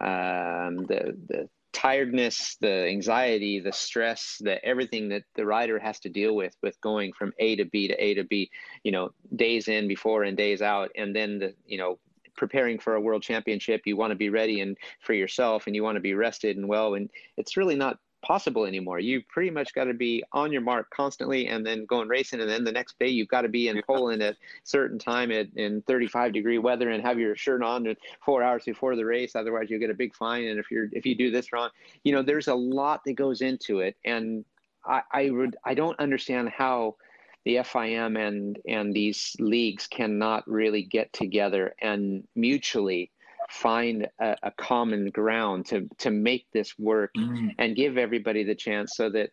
[0.00, 6.08] um, the the tiredness, the anxiety, the stress, the everything that the rider has to
[6.08, 8.50] deal with with going from A to B to A to B,
[8.84, 11.98] you know, days in before and days out, and then the you know
[12.36, 15.84] preparing for a world championship you want to be ready and for yourself and you
[15.84, 16.94] want to be rested and well.
[16.94, 18.98] And it's really not possible anymore.
[18.98, 22.40] You pretty much got to be on your mark constantly and then going racing.
[22.40, 25.48] And then the next day you've got to be in Poland at certain time at,
[25.56, 27.94] in 35 degree weather and have your shirt on
[28.24, 29.36] four hours before the race.
[29.36, 30.44] Otherwise you'll get a big fine.
[30.44, 31.70] And if you're, if you do this wrong,
[32.02, 33.96] you know, there's a lot that goes into it.
[34.04, 34.44] And
[34.84, 36.96] I, I would, I don't understand how
[37.44, 43.10] the FIM and, and these leagues cannot really get together and mutually
[43.54, 47.50] find a, a, common ground to to make this work mm.
[47.58, 49.30] and give everybody the chance so that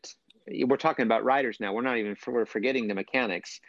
[0.65, 1.73] we're talking about riders now.
[1.73, 3.59] We're not even we're forgetting the mechanics.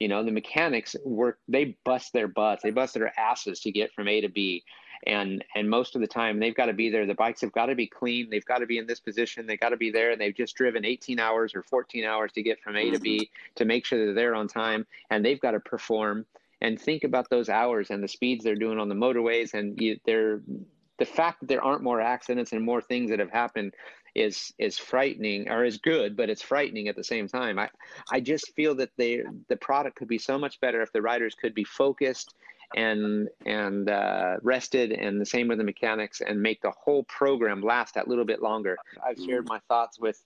[0.00, 2.62] You know the mechanics work they bust their butts.
[2.62, 4.62] They bust their asses to get from a to b.
[5.06, 7.06] And and most of the time they've got to be there.
[7.06, 8.28] The bikes have got to be clean.
[8.30, 9.46] They've got to be in this position.
[9.46, 10.10] They've got to be there.
[10.10, 13.16] And they've just driven 18 hours or 14 hours to get from a to b
[13.16, 13.54] mm-hmm.
[13.56, 16.26] to make sure that they're there on time and they've got to perform
[16.62, 19.98] and think about those hours and the speeds they're doing on the motorways and you,
[20.06, 20.40] they're
[20.98, 23.74] the fact that there aren't more accidents and more things that have happened
[24.14, 27.58] is is frightening or is good but it's frightening at the same time.
[27.58, 27.68] I
[28.10, 31.34] i just feel that they the product could be so much better if the riders
[31.34, 32.34] could be focused
[32.76, 37.60] and and uh, rested and the same with the mechanics and make the whole program
[37.60, 38.76] last that little bit longer.
[39.04, 40.22] I've shared my thoughts with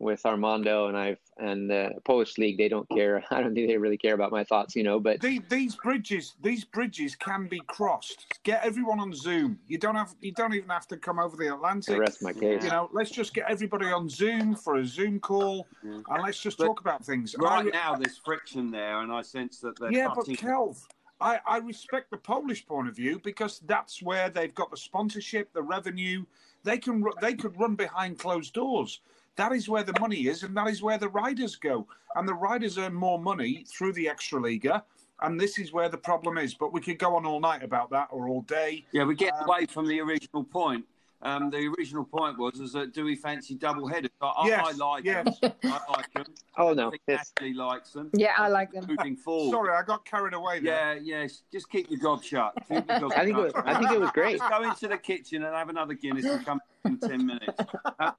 [0.00, 2.58] with Armando and I've and the Polish league.
[2.58, 3.24] They don't care.
[3.30, 5.00] I don't think they really care about my thoughts, you know.
[5.00, 8.26] But these, these bridges, these bridges can be crossed.
[8.42, 9.58] Get everyone on Zoom.
[9.66, 11.94] You don't have, you don't even have to come over the Atlantic.
[11.94, 12.64] The rest of my case.
[12.64, 16.58] You know, let's just get everybody on Zoom for a Zoom call, and let's just
[16.58, 17.34] But talk about things.
[17.38, 20.36] Right I- now, there's friction there, and I sense that they're yeah, but cutting.
[20.36, 20.84] Kelv,
[21.20, 25.52] I, I respect the Polish point of view because that's where they've got the sponsorship,
[25.52, 26.24] the revenue.
[26.62, 29.00] They can ru- they could run behind closed doors.
[29.38, 31.86] That is where the money is, and that is where the riders go.
[32.16, 34.82] And the riders earn more money through the extra liga.
[35.22, 36.54] And this is where the problem is.
[36.54, 38.84] But we could go on all night about that or all day.
[38.90, 40.84] Yeah, we get Um, away from the original point.
[41.20, 44.10] Um, the original point was is that do we fancy double headers?
[44.20, 45.38] I, I- Yes, I like yes.
[45.40, 45.52] them.
[45.64, 46.24] I like them.
[46.58, 48.10] oh I no, think it's, Ashley likes them.
[48.14, 48.86] Yeah, I like them.
[48.88, 49.50] Moving forward.
[49.50, 50.94] Sorry, I got carried away there.
[50.96, 51.42] Yeah, yes.
[51.52, 52.54] Just keep your gob shut.
[52.68, 53.52] Keep your gob I think it was.
[53.56, 54.38] I think it was great.
[54.38, 57.60] Just go into the kitchen and have another Guinness and come in ten minutes.
[57.98, 58.12] Uh,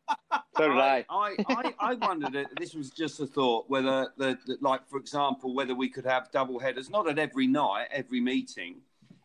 [0.58, 1.06] So did I.
[1.10, 2.47] I, I, I wondered.
[2.60, 3.70] This was just a thought.
[3.70, 7.47] Whether the, the like, for example, whether we could have double headers, not at every
[7.47, 8.76] night, every meeting,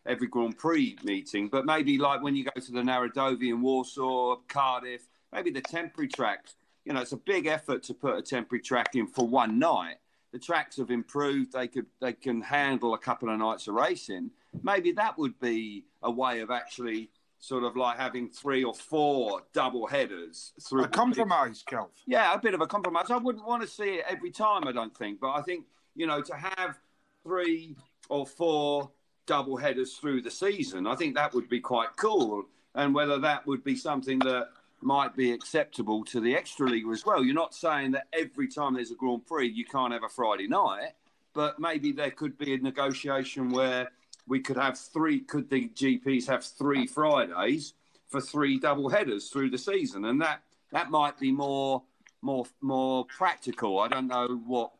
[0.05, 4.37] every Grand Prix meeting, but maybe like when you go to the Narodowy in Warsaw,
[4.47, 6.55] Cardiff, maybe the temporary tracks.
[6.85, 9.95] You know, it's a big effort to put a temporary track in for one night.
[10.31, 11.53] The tracks have improved.
[11.53, 14.31] They could they can handle a couple of nights of racing.
[14.61, 19.41] Maybe that would be a way of actually sort of like having three or four
[19.53, 21.89] double headers through A compromise, Kelv.
[22.05, 23.11] yeah, a bit of a compromise.
[23.11, 25.19] I wouldn't want to see it every time, I don't think.
[25.19, 26.79] But I think, you know, to have
[27.23, 27.75] three
[28.09, 28.91] or four
[29.25, 32.45] double headers through the season, I think that would be quite cool.
[32.73, 34.49] And whether that would be something that
[34.81, 37.23] might be acceptable to the extra league as well.
[37.23, 40.47] You're not saying that every time there's a Grand Prix, you can't have a Friday
[40.47, 40.91] night,
[41.33, 43.89] but maybe there could be a negotiation where
[44.27, 47.73] we could have three, could the GPs have three Fridays
[48.09, 50.05] for three double headers through the season?
[50.05, 51.83] And that, that might be more
[52.25, 53.79] more more practical.
[53.79, 54.71] I don't know what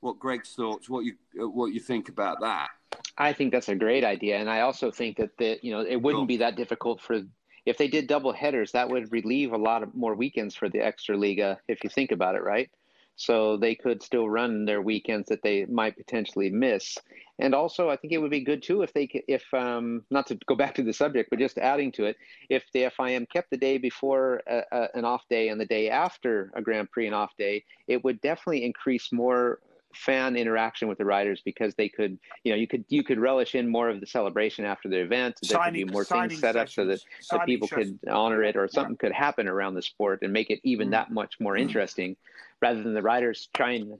[0.00, 2.68] what Greg's thoughts, what you what you think about that.
[3.16, 5.96] I think that's a great idea, and I also think that the you know it
[5.96, 6.26] wouldn't Cool.
[6.26, 7.20] be that difficult for
[7.66, 8.72] if they did double headers.
[8.72, 11.90] That would relieve a lot of more weekends for the extra liga, uh, if you
[11.90, 12.70] think about it, right?
[13.16, 16.96] So they could still run their weekends that they might potentially miss,
[17.38, 20.38] and also I think it would be good too if they if um not to
[20.46, 22.16] go back to the subject, but just adding to it,
[22.48, 25.90] if the FIM kept the day before a, a, an off day and the day
[25.90, 29.60] after a Grand Prix an off day, it would definitely increase more
[29.94, 33.54] fan interaction with the riders because they could you know you could you could relish
[33.54, 36.68] in more of the celebration after the event there could be more things set up
[36.68, 37.98] so that so people sessions.
[38.00, 40.92] could honor it or something could happen around the sport and make it even Mm.
[40.92, 42.16] that much more interesting
[42.62, 43.98] rather than the riders trying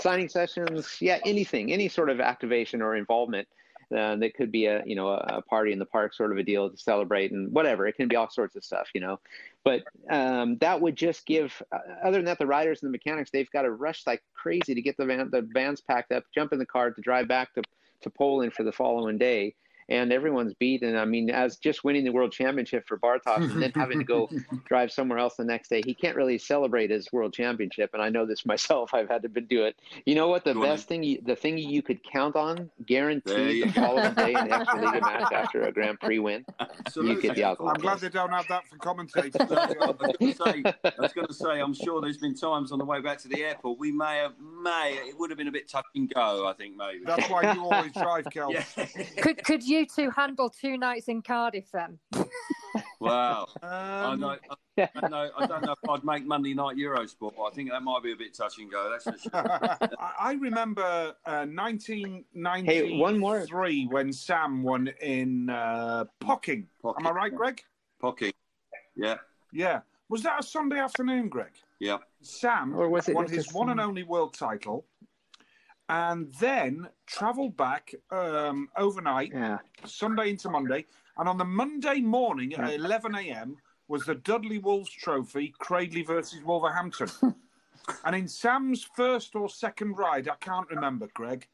[0.00, 3.48] signing sessions yeah anything any sort of activation or involvement
[3.92, 6.42] uh, that could be a you know a, party in the park sort of a
[6.42, 7.86] deal to celebrate and whatever.
[7.86, 9.20] It can be all sorts of stuff you know.
[9.64, 13.30] But um, that would just give uh, other than that the riders and the mechanics
[13.30, 16.52] they've got to rush like crazy to get the van the vans packed up jump
[16.52, 17.62] in the car to drive back to
[18.02, 19.54] to Poland for the following day
[19.88, 23.62] and everyone's beat and I mean as just winning the world championship for Bartosz and
[23.62, 24.28] then having to go
[24.64, 28.08] drive somewhere else the next day he can't really celebrate his world championship and I
[28.08, 29.76] know this myself I've had to do it
[30.06, 32.56] you know what the Go on best thing you, the thing you could count on
[32.56, 36.44] There guaranteed the following day in the extra league match after a Grand Prix win
[36.96, 39.34] you get the alcohol I'm glad they don't have that for commentators.
[39.36, 42.72] I was going to say, I was going to say, I'm sure there's been times
[42.72, 45.48] on the way back to the airport we may have, may it would have been
[45.48, 46.46] a bit touch and go.
[46.46, 47.04] I think maybe.
[47.04, 48.52] That's why you always drive, Kelv.
[48.52, 49.22] Yeah.
[49.22, 51.98] Could could you two handle two nights in Cardiff then?
[53.00, 53.46] wow.
[53.62, 54.36] I Um, know.
[54.76, 55.30] I don't know.
[55.38, 57.32] I don't know if I'd make Monday night Eurosport.
[57.36, 58.90] But I think that might be a bit touch and go.
[58.90, 59.30] That's for sure.
[60.00, 63.44] I I remember uh, 1993 Hey, one more.
[63.90, 66.66] when Sam won in uh, Pocking.
[66.84, 67.62] Am I right, Greg?
[68.00, 68.32] Pocky.
[68.96, 69.16] Yeah.
[69.52, 69.80] Yeah.
[70.08, 71.52] Was that a Sunday afternoon, Greg?
[71.80, 71.98] Yeah.
[72.22, 74.84] Sam Or was it won his one and only world title
[75.88, 80.86] and then travelled back um, overnight, yeah Sunday into Monday.
[81.18, 82.74] And on the Monday morning at Right.
[82.74, 83.56] 11 a.m.
[83.88, 87.08] was the Dudley Wolves Trophy, Cradley versus Wolverhampton.
[88.04, 91.46] and in Sam's first or second ride, I can't remember, Greg,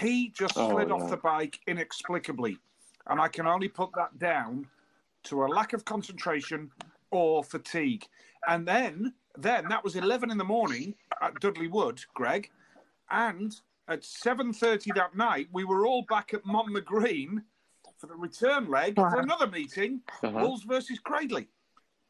[0.00, 0.96] he just Oh, slid no.
[0.96, 2.58] off the bike inexplicably.
[3.06, 4.66] And I can only put that down
[5.24, 6.70] to a lack of concentration
[7.10, 8.06] or fatigue.
[8.48, 12.50] And then, then that was 11 in the morning at Dudley Wood, Greg.
[13.10, 13.54] And
[13.88, 17.42] at 7.30 that night, we were all back at Monmore Green
[17.98, 19.10] for the return leg Wow.
[19.10, 20.38] for another meeting, Uh-huh.
[20.40, 21.48] Wolves versus Cradley.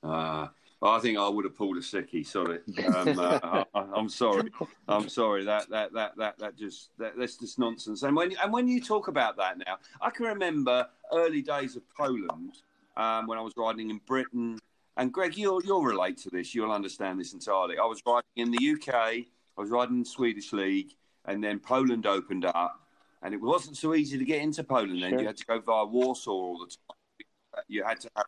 [0.03, 0.49] Uh,
[0.83, 2.27] I think I would have pulled a sickie.
[2.27, 2.59] Sorry,
[2.95, 4.51] um, uh, I, I'm sorry.
[4.89, 5.45] I'm sorry.
[5.45, 8.03] That that that that that just that, that's just nonsense.
[8.03, 11.83] And when and when you talk about that now, I can remember early days of
[11.95, 12.63] Poland
[12.97, 14.59] um, when I was riding in Britain
[14.97, 16.55] and Greg, you'll you'll relate to this.
[16.55, 17.77] You'll understand this entirely.
[17.77, 19.27] I was riding in the UK.
[19.61, 20.95] I was riding in the Swedish league,
[21.27, 22.81] and then Poland opened up,
[23.23, 25.03] and it wasn't so easy to get into Poland.
[25.03, 25.21] Then sure.
[25.21, 27.67] you had to go via Warsaw all the time.
[27.69, 28.25] You had to have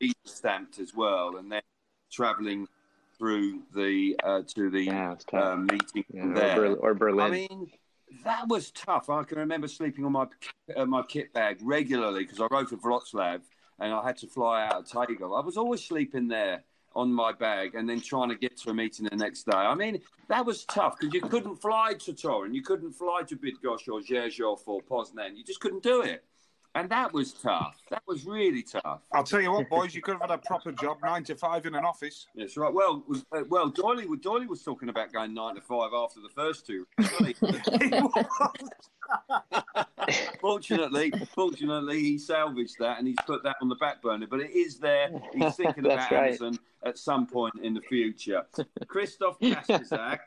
[0.00, 1.62] visa stamped as well, and then
[2.12, 2.68] travelling
[3.18, 7.26] through the uh, to the yeah, uh, meeting yeah, there or, or, Berlin.
[7.26, 7.70] I mean,
[8.22, 9.10] that was tough.
[9.10, 10.26] I can remember sleeping on my
[10.76, 13.40] uh, my kit bag regularly because I rode for Wroclaw
[13.80, 15.34] and I had to fly out of Tegel.
[15.34, 16.62] I was always sleeping there
[16.94, 19.56] on my bag and then trying to get to a meeting the next day.
[19.56, 23.36] I mean, that was tough because you couldn't fly to Toruń, you couldn't fly to
[23.36, 25.36] Bydgoszcz or Rzeszów or Poznan.
[25.36, 26.24] You just couldn't do it.
[26.74, 27.76] And that was tough.
[27.90, 29.00] That was really tough.
[29.12, 31.66] I'll tell you what, boys, you could have had a proper job, nine to five
[31.66, 32.26] in an office.
[32.36, 32.72] That's right.
[32.72, 36.28] Well, was, uh, well, Doyley, Doyley was talking about going nine to five after the
[36.28, 36.86] first two.
[40.40, 44.26] fortunately, fortunately, he salvaged that and he's put that on the back burner.
[44.28, 45.10] But it is there.
[45.34, 46.28] He's thinking about right.
[46.28, 48.42] Amazon at some point in the future.
[48.86, 50.20] Krzysztof Kasprzak,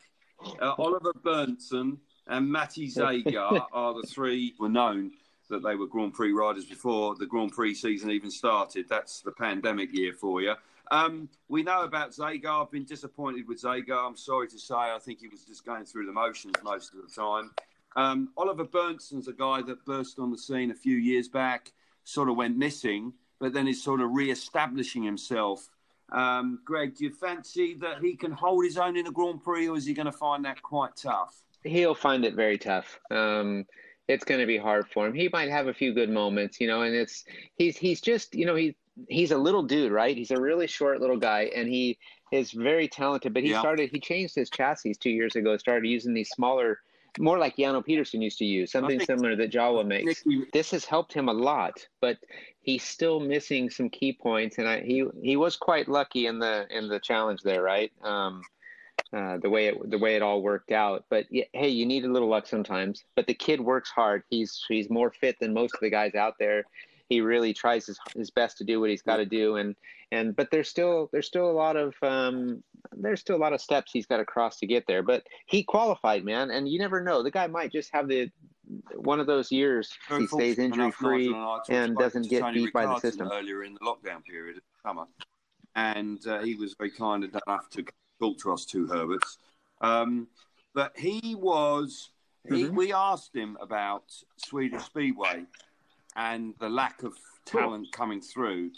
[0.62, 5.12] uh, Oliver Berntzon, and Matej Zagar are the three were known
[5.50, 8.88] that they were Grand Prix riders before the Grand Prix season even started.
[8.90, 10.56] That's the pandemic year for you.
[10.92, 12.64] Um, we know about Zagar.
[12.64, 14.06] I've been disappointed with Zagar.
[14.06, 14.76] I'm sorry to say.
[14.76, 17.52] I think he was just going through the motions most of the time.
[17.96, 21.72] Um, Oliver Berntzon's a guy that burst on the scene a few years back,
[22.04, 25.70] sort of went missing, but then is sort of re-establishing himself.
[26.12, 29.68] Um, Greg, do you fancy that he can hold his own in the Grand Prix,
[29.68, 31.42] or is he going to find that quite tough?
[31.64, 33.00] He'll find it very tough.
[33.12, 33.66] Um,
[34.08, 35.14] it's going to be hard for him.
[35.14, 37.24] He might have a few good moments, you know, and it's
[37.56, 38.76] he's he's just you know he
[39.08, 40.18] he's a little dude, right?
[40.18, 41.98] He's a really short little guy, and he
[42.32, 43.34] is very talented.
[43.34, 43.60] But he yeah.
[43.60, 45.56] started he changed his chassis two years ago.
[45.58, 46.80] Started using these smaller,
[47.20, 47.82] more like Jan O.
[47.82, 50.24] Pedersen used to use, something similar that Jawa makes.
[50.54, 52.18] This has helped him a lot, but
[52.62, 54.58] he's still missing some key points.
[54.58, 57.92] And I, he he was quite lucky in the in the challenge there, right?
[58.02, 58.42] Um,
[59.14, 61.06] uh, the way it the way it all worked out.
[61.10, 63.04] But yeah, hey, you need a little luck sometimes.
[63.16, 64.24] But the kid works hard.
[64.30, 66.64] He's he's more fit than most of the guys out there.
[67.12, 69.58] He really tries his, his best to do what he's got to do.
[69.58, 69.76] And
[70.14, 73.60] and but there's still there's still a lot of um, there's still a lot of
[73.60, 75.04] steps he's got to cross to get there.
[75.04, 76.52] But he qualified, man.
[76.52, 77.22] And you never know.
[77.22, 78.32] The guy might just have the
[78.96, 81.36] one of those years he stays injury free
[81.68, 83.30] and doesn't get beat by the system.
[83.30, 85.04] Earlier in the lockdown period of summer,
[85.76, 87.84] and uh, he was very kind enough to
[88.22, 89.38] talk to us two Herberts.
[89.82, 90.28] Um,
[90.74, 92.12] but he was,
[92.48, 92.76] he, mm-hmm.
[92.78, 94.04] we asked him about
[94.38, 95.44] Swedish Speedway
[96.16, 97.14] and the lack of
[97.46, 98.72] talent coming through.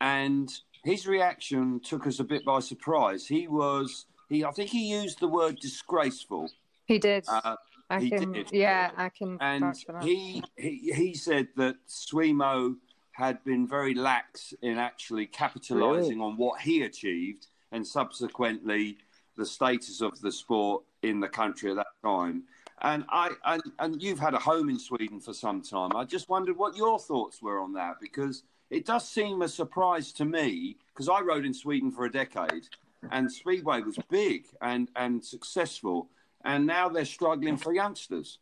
[0.00, 0.50] And
[0.84, 3.26] his reaction took us a bit by surprise.
[3.26, 6.50] He was, he, I think he used the word disgraceful.
[6.86, 7.24] He did.
[7.28, 7.56] Uh,
[7.90, 8.52] I he can, did.
[8.52, 9.36] yeah, I can.
[9.40, 12.76] And he, he he said that Svemo
[13.12, 16.20] had been very lax in actually capitalising really?
[16.20, 18.96] on what he achieved and subsequently
[19.36, 22.44] the status of the sport in the country at that time.
[22.82, 25.94] And I and, and you've had a home in Sweden for some time.
[25.94, 30.12] I just wondered what your thoughts were on that because it does seem a surprise
[30.12, 32.68] to me because I rode in Sweden for a decade
[33.10, 36.08] and Speedway was big and and successful,
[36.44, 38.38] and now they're struggling for youngsters.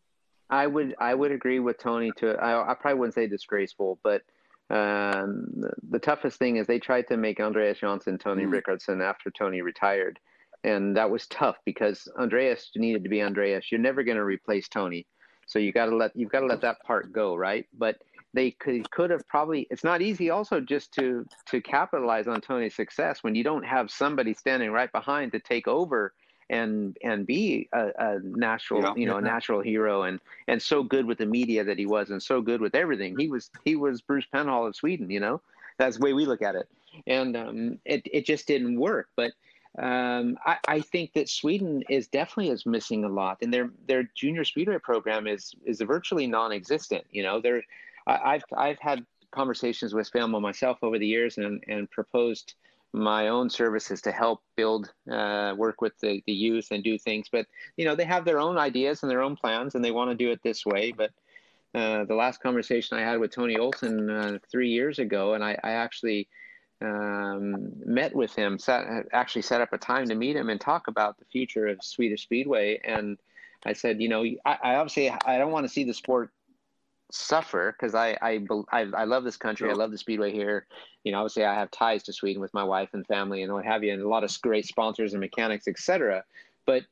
[0.51, 4.23] I would I would agree with Tony to I, I probably wouldn't say disgraceful, but
[4.71, 8.53] um, the, toughest thing is they tried to make Andreas Jonsson Tony mm.
[8.53, 10.19] Rickardsson after Tony retired.
[10.65, 13.71] And that was tough because Andreas needed to be Andreas.
[13.71, 15.07] You're never going to replace Tony.
[15.47, 17.67] So you got to let you've got to let that part go, right?
[17.77, 17.97] But
[18.35, 22.75] they could could have probably it's not easy also just to to capitalize on Tony's
[22.75, 26.13] success when you don't have somebody standing right behind to take over
[26.51, 29.19] and and be a, a natural yeah, you know yeah.
[29.19, 32.41] a natural hero and and so good with the media that he was and so
[32.41, 35.41] good with everything he was he was Bruce Penhall of Sweden you know
[35.79, 36.69] that's the way we look at it
[37.07, 39.33] and um, it it just didn't work but
[39.79, 44.11] um, I, I, think that Sweden is definitely is missing a lot, and their their
[44.15, 47.05] junior speedway program is is virtually non-existent.
[47.13, 47.63] You know, there,
[48.07, 52.55] I've I've had conversations with Felmo myself over the years, and and proposed
[52.93, 57.29] my own services to help build uh, work with the, the youth and do things
[57.31, 60.11] but you know they have their own ideas and their own plans and they want
[60.11, 61.11] to do it this way but
[61.75, 65.51] uh, the last conversation i had with tony olsson uh, three years ago and i,
[65.63, 66.29] I actually
[66.81, 70.89] um, met with him set, actually set up a time to meet him and talk
[70.89, 73.19] about the future of swedish speedway and
[73.67, 76.31] i said you know i, I obviously i don't want to see the sport
[77.11, 79.71] suffer because I, I I I love this country.
[79.71, 80.67] I love the speedway here.
[81.05, 83.65] You know, obviously I have ties to Sweden with my wife and family and what
[83.65, 86.25] have you, and a lot of great sponsors and mechanics, etc.
[86.67, 86.85] But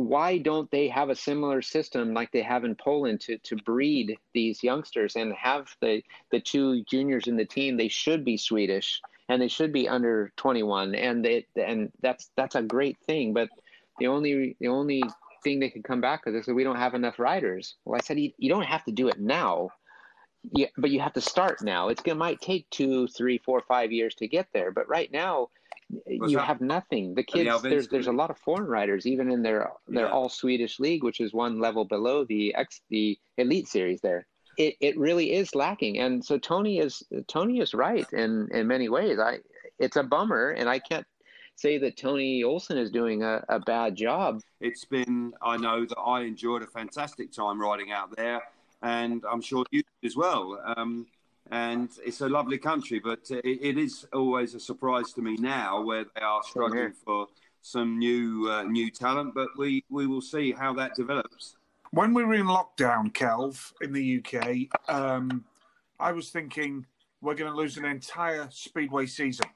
[0.00, 4.18] why don't they have a similar system like they have in Poland to to breed
[4.32, 7.76] these youngsters and have the the two juniors in the team?
[7.76, 12.56] They should be Swedish and they should be under 21, and it and that's that's
[12.56, 13.32] a great thing.
[13.32, 13.48] But
[13.98, 15.02] the only the only
[15.44, 17.76] thing they could come back with is that we don't have enough riders.
[17.84, 19.70] Well, I said you, you don't have to do it now,
[20.52, 21.88] yeah, but you have to start now.
[21.88, 25.50] It's it might take two, three, four, five years to get there, but right now
[26.06, 26.46] you that?
[26.46, 27.14] have nothing.
[27.14, 30.12] The kids, there's there's a lot of foreign riders, even in their their yeah.
[30.12, 34.00] all Swedish league, which is one level below the X the elite series.
[34.00, 34.26] There,
[34.56, 38.88] it it really is lacking, and so Tony is Tony is right in in many
[38.88, 39.18] ways.
[39.18, 39.38] I
[39.78, 41.06] it's a bummer, and I can't
[41.56, 44.40] say that Tony Olsson is doing a, a bad job.
[44.60, 48.40] It's been I know that I enjoyed a fantastic time riding out there,
[48.82, 50.60] and I'm sure you did as well.
[50.76, 51.06] Um,
[51.50, 53.00] and it's a lovely country.
[53.00, 57.26] But it, it is always a surprise to me now where they are struggling for
[57.62, 59.34] some new uh, new talent.
[59.34, 61.56] But we we will see how that develops.
[61.92, 65.44] When we were in lockdown, Kelv, in the UK, um,
[65.98, 66.86] I was thinking
[67.20, 69.46] we're going to lose an entire speedway season.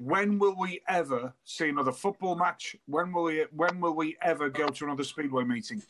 [0.00, 2.74] When will we ever see another football match?
[2.86, 3.44] When will we?
[3.54, 5.80] When will we ever go to another speedway meeting?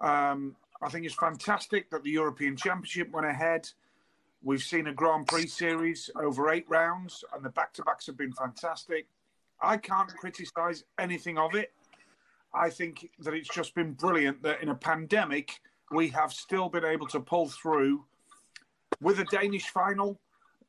[0.00, 3.68] Um, I think it's fantastic that the European Championship went ahead.
[4.46, 8.16] We've seen a Grand Prix series over eight rounds, and the back to backs have
[8.16, 9.08] been fantastic.
[9.60, 11.72] I can't criticise anything of it.
[12.54, 15.58] I think that it's just been brilliant that in a pandemic,
[15.90, 18.04] we have still been able to pull through
[19.02, 20.20] with a Danish final,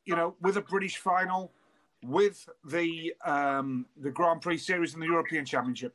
[0.06, 1.52] you know, with a British final,
[2.04, 5.94] with the um, the Grand Prix series and the European Championship.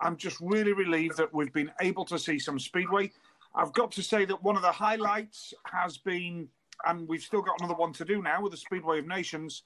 [0.00, 3.10] I'm just really relieved that we've been able to see some speedway.
[3.52, 6.50] I've got to say that one of the highlights has been
[6.84, 9.62] and we've still got another one to do now with the Speedway of Nations,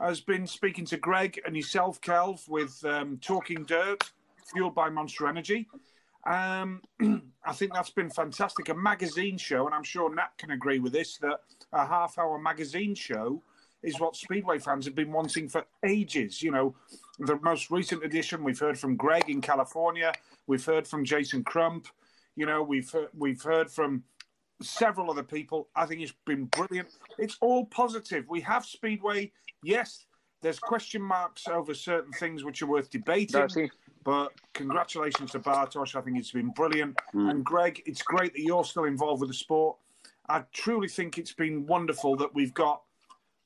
[0.00, 4.10] has been speaking to Greg and yourself, Kelv, with um, Talking Dirt,
[4.52, 5.66] fueled by Monster Energy.
[6.26, 6.82] Um,
[7.44, 8.68] I think that's been fantastic.
[8.68, 11.40] A magazine show, and I'm sure Nat can agree with this, that
[11.72, 13.42] a half hour magazine show
[13.82, 16.42] is what Speedway fans have been wanting for ages.
[16.42, 16.74] You know,
[17.18, 20.12] the most recent edition, we've heard from Greg in California,
[20.46, 21.86] we've heard from Jason Crump,
[22.34, 24.04] you know, we've we've heard from
[24.62, 25.68] several other people.
[25.76, 26.88] I think it's been brilliant.
[27.18, 28.24] It's all positive.
[28.28, 29.32] We have Speedway.
[29.62, 30.06] Yes,
[30.42, 33.70] there's question marks over certain things which are worth debating.
[34.04, 35.96] But congratulations to Bartosz.
[35.96, 36.96] I think it's been brilliant.
[37.14, 37.30] Mm.
[37.30, 39.76] And Greg, it's great that you're still involved with the sport.
[40.28, 42.82] I truly think it's been wonderful that we've got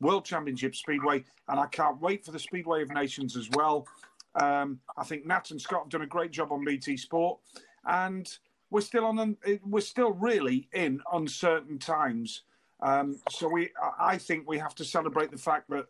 [0.01, 3.87] World Championship Speedway, and I can't wait for the Speedway of Nations as well.
[4.35, 7.41] Um, I think Nat and Scott have done a great job on BT Sport,
[7.87, 8.31] and
[8.71, 12.43] we're still on we're still really in uncertain times.
[12.81, 15.87] Um, so we, I think we have to celebrate the fact that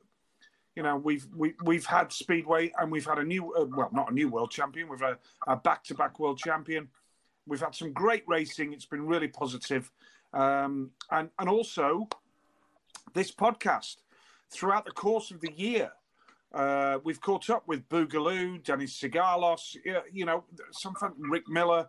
[0.75, 4.11] you know we've we, we've had speedway and we've had a new uh, well not
[4.11, 6.89] a new world champion we've had a back-to-back world champion.
[7.47, 8.73] We've had some great racing.
[8.73, 9.91] It's been really positive.
[10.33, 12.09] Um, and and also
[13.15, 13.97] this podcast
[14.53, 15.91] throughout the course of the year
[16.53, 19.77] uh, we've caught up with Boogaloo, Dennis Sigalos,
[20.13, 21.89] you know, some fun, Rick Miller,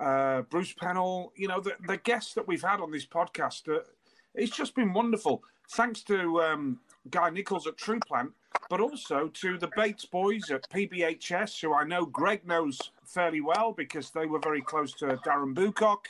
[0.00, 3.80] uh, Bruce Penhall, you know, the, the guests that we've had on this podcast, uh,
[4.34, 5.42] it's just been wonderful.
[5.72, 6.80] Thanks to um,
[7.10, 8.32] Guy Nichols at True Plant,
[8.68, 13.72] but also to the Bates boys at PBHS, who I know Greg knows fairly well
[13.72, 16.06] because they were very close to Darren Boocock.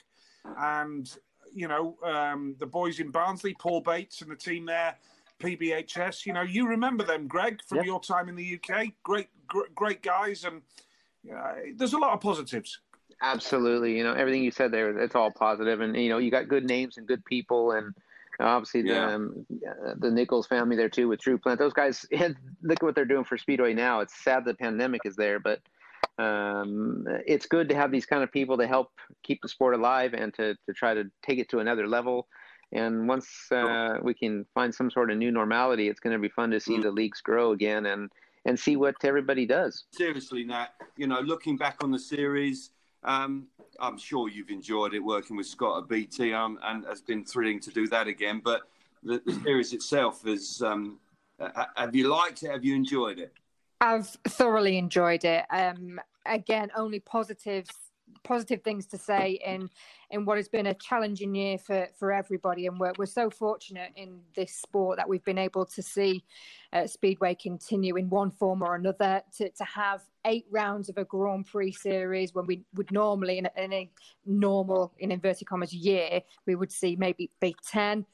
[0.59, 1.11] And,
[1.55, 4.97] you know, um, the boys in Barnsley, Paul Bates and the team there,
[5.41, 6.27] PBHS.
[6.27, 7.87] You know, you remember them, Greg, from yep.
[7.87, 8.89] your time in the UK.
[9.03, 10.45] Great, great, great guys.
[10.45, 10.63] And
[11.35, 12.81] uh, there's a lot of positives.
[13.23, 13.97] Absolutely.
[13.97, 15.81] You know, everything you said there, it's all positive.
[15.81, 17.73] And, you know, you got good names and good people.
[17.73, 17.95] And
[18.41, 19.15] obviously the, yeah.
[19.15, 19.47] um,
[19.99, 21.59] the Nichols family there too with True Plant.
[21.59, 24.01] Those guys, look at what they're doing for Speedway now.
[24.01, 25.61] It's sad the pandemic is there, but
[26.19, 28.91] um, it's good to have these kind of people to help
[29.23, 32.27] keep the sport alive and to, to try to take it to another level.
[32.73, 36.31] And once uh, we can find some sort of new normality, it's going to be
[36.31, 36.83] fun to see mm.
[36.83, 38.11] the leagues grow again and,
[38.47, 39.85] and see what everybody does.
[39.93, 42.71] Seriously, Nat, you know, looking back on the series,
[43.05, 43.47] um,
[43.81, 47.61] I'm sure you've enjoyed it working with Scott at BT, um, and has been thrilling
[47.61, 48.41] to do that again.
[48.45, 48.63] But
[49.03, 50.63] the, the series itself is.
[50.63, 50.99] Um,
[51.77, 52.51] have you liked it?
[52.51, 53.33] Have you enjoyed it?
[53.81, 55.45] I've thoroughly enjoyed it.
[55.51, 57.71] Um, again, only positives
[58.23, 59.69] positive things to say in
[60.11, 63.91] in what has been a challenging year for for everybody and we're, we're so fortunate
[63.97, 66.25] in this sport that we've been able to see
[66.73, 71.05] uh, speedway continue in one form or another to, to have eight rounds of a
[71.05, 73.91] grand prix series when we would normally in a, in a
[74.27, 78.05] normal in inverted commas year we would see maybe be 10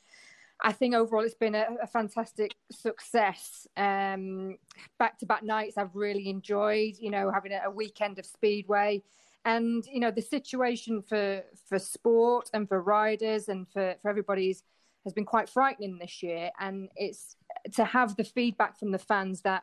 [0.60, 3.66] I think overall it's been a, a fantastic success.
[3.76, 4.58] Um,
[4.98, 6.94] back-to-back nights I've really enjoyed.
[6.98, 9.02] You know, having a, a weekend of speedway,
[9.48, 14.62] and you know the situation for for sport and for riders and for for everybody's
[15.04, 17.36] has been quite frightening this year and it's
[17.72, 19.62] to have the feedback from the fans that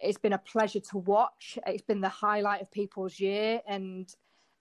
[0.00, 1.58] it's been a pleasure to watch.
[1.66, 4.08] It's been the highlight of people's year, and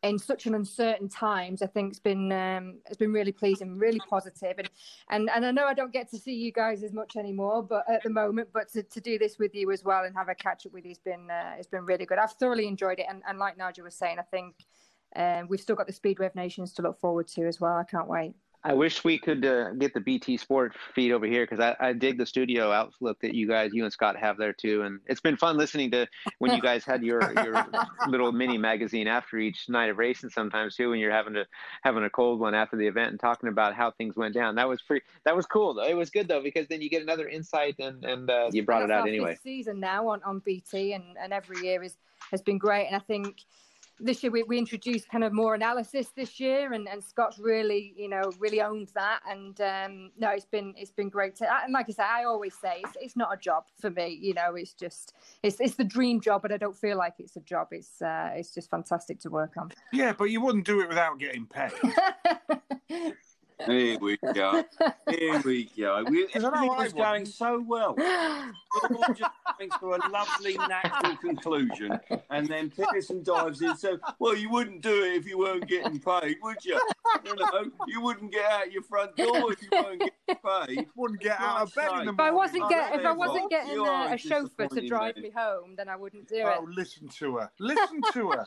[0.04, 4.00] in such an uncertain times, I think it's been um, it's been really pleasing, really
[4.08, 4.70] positive, and
[5.10, 7.84] and and I know I don't get to see you guys as much anymore, but
[7.89, 10.36] at the moment, but to, to do this with you as well and have a
[10.36, 12.20] catch up with you has been uh, it's been really good.
[12.20, 14.56] I've thoroughly enjoyed it, and, and like Nigel was saying, I think
[15.16, 17.76] um, we've still got the Speedway of Nations to look forward to as well.
[17.76, 18.34] I can't wait.
[18.68, 21.93] I wish we could uh, get the BT Sport feed over here because I, I
[21.93, 24.82] dig the studio outlook that you guys, you and Scott, have there too.
[24.82, 26.05] And it's been fun listening to
[26.39, 27.65] when you guys had your your
[28.09, 30.32] little mini magazine after each night of racing.
[30.32, 31.45] Sometimes too, when you're having to
[31.84, 34.55] having a cold one after the event and talking about how things went down.
[34.55, 35.05] That was pretty.
[35.24, 35.88] That was cool though.
[35.88, 38.84] It was good though because then you get another insight and and uh, you brought
[38.84, 39.38] it out anyway.
[39.41, 41.95] Season now on on BT and and every year is
[42.32, 42.88] has been great.
[42.88, 43.45] And I think
[44.00, 47.93] this year we, we introduced kind of more analysis this year and, and Scott's really
[47.98, 49.22] you know really owned that.
[49.30, 52.56] And um, no it's been it's been great to and like I say I always
[52.60, 55.84] say it's, it's not a job for me you know it's just it's it's the
[55.84, 57.68] dream job but I don't feel like it's a job.
[57.72, 59.72] It's uh, it's just fantastic to work on.
[59.91, 61.72] Yeah but you wouldn't do it without getting paid
[63.66, 64.64] Here we go.
[65.10, 66.05] Here we go.
[66.08, 67.95] We, everything was going so well.
[67.97, 71.99] all just coming to a lovely natural conclusion.
[72.30, 73.76] And then Pearson dives in.
[73.76, 76.80] So, well, you wouldn't do it if you weren't getting paid, would you?
[77.26, 80.88] You know, you wouldn't get out your front door if you weren't getting paid.
[80.95, 82.14] Wouldn't get out of bed in the morning.
[82.14, 85.76] If I wasn't, get, if I wasn't getting a, a chauffeur to drive me home,
[85.78, 86.58] then I wouldn't do oh, it.
[86.60, 87.51] Oh, listen to her.
[87.60, 88.45] Listen to her.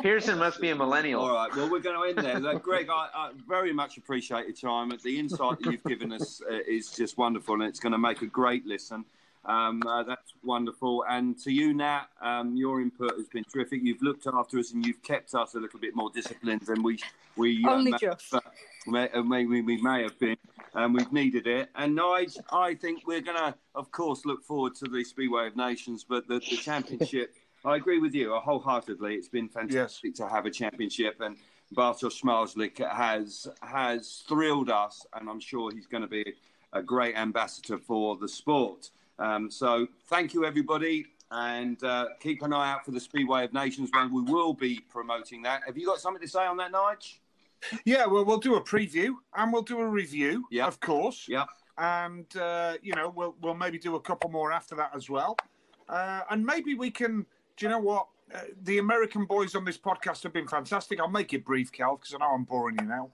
[0.00, 1.22] Pearson must be a millennial.
[1.22, 1.54] All right.
[1.54, 2.58] Well, we're going to end there.
[2.58, 4.92] Greg, I, I very much appreciate your time.
[5.02, 8.22] The insight that you've given us uh, is just wonderful, and it's going to make
[8.22, 9.04] a great listen.
[9.46, 11.04] Um, uh, that's wonderful.
[11.08, 13.80] And to you, Nat, um, your input has been terrific.
[13.82, 16.98] You've looked after us and you've kept us a little bit more disciplined than we
[17.36, 18.40] we uh, only may, just uh,
[18.86, 20.36] may, may, we, we may have been.
[20.74, 21.68] And we've needed it.
[21.76, 25.56] And Nige, I think we're going to, of course, look forward to the Speedway of
[25.56, 27.34] Nations, but the, the championship.
[27.64, 29.14] I agree with you wholeheartedly.
[29.14, 30.16] It's been fantastic yes.
[30.18, 31.36] to have a championship, and
[31.72, 36.34] Bartosz Zmarzlik has has thrilled us, and I'm sure he's going to be
[36.72, 38.90] a great ambassador for the sport.
[39.18, 43.52] Um, so thank you, everybody, and uh, keep an eye out for the Speedway of
[43.52, 45.62] Nations when we will be promoting that.
[45.66, 47.18] Have you got something to say on that, Nige?
[47.84, 51.26] Yeah, well, we'll do a preview and we'll do a review, yeah, of course.
[51.28, 51.44] Yeah,
[51.78, 55.36] and uh, you know we'll we'll maybe do a couple more after that as well,
[55.88, 57.24] uh, and maybe we can
[57.56, 58.06] do you know what?
[58.32, 61.00] Uh, the American boys on this podcast have been fantastic.
[61.00, 63.10] I'll make it brief, Cal, because I know I'm boring you now.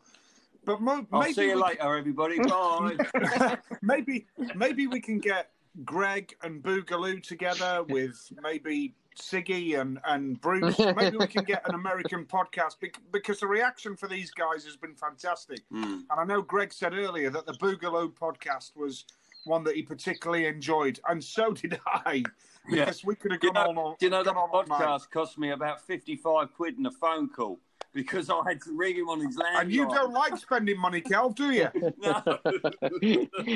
[0.64, 1.98] But mo- I'll maybe see you later, can...
[1.98, 2.38] everybody.
[2.48, 3.58] Bye.
[3.82, 5.50] maybe, maybe we can get
[5.84, 10.78] Greg and Boogaloo together with maybe Siggy and, and Bruce.
[10.78, 12.76] Maybe we can get an American podcast
[13.12, 15.60] because the reaction for these guys has been fantastic.
[15.72, 16.02] Mm.
[16.10, 19.04] And I know Greg said earlier that the Boogaloo podcast was
[19.44, 22.22] one that he particularly enjoyed, and so did I.
[22.68, 23.06] Because yeah.
[23.06, 23.96] we could have gone you know, on.
[23.98, 27.58] Do you know that podcast cost me about fifty-five quid in a phone call?
[27.92, 29.62] because I had to ring him on his landline.
[29.62, 31.68] And you don't like spending money, Cal, do you?
[31.98, 32.38] no.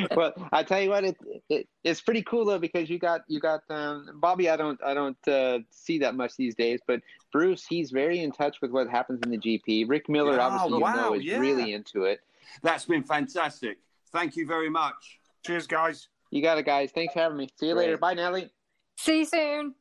[0.17, 1.17] well, I tell you what, it,
[1.49, 4.49] it, it's pretty cool though because you got you got um, Bobby.
[4.49, 7.01] I don't I don't uh, see that much these days, but
[7.33, 9.89] Bruce, he's very in touch with what happens in the GP.
[9.89, 11.39] Rick Miller, yeah, obviously, wow, you know, is yeah.
[11.39, 12.21] really into it.
[12.63, 13.79] That's been fantastic.
[14.13, 15.19] Thank you very much.
[15.45, 16.09] Cheers, guys.
[16.31, 16.91] You got it, guys.
[16.93, 17.49] Thanks for having me.
[17.59, 17.87] See you Great.
[17.87, 17.99] later.
[17.99, 18.51] Bye, Nelly.
[18.97, 19.75] See you soon.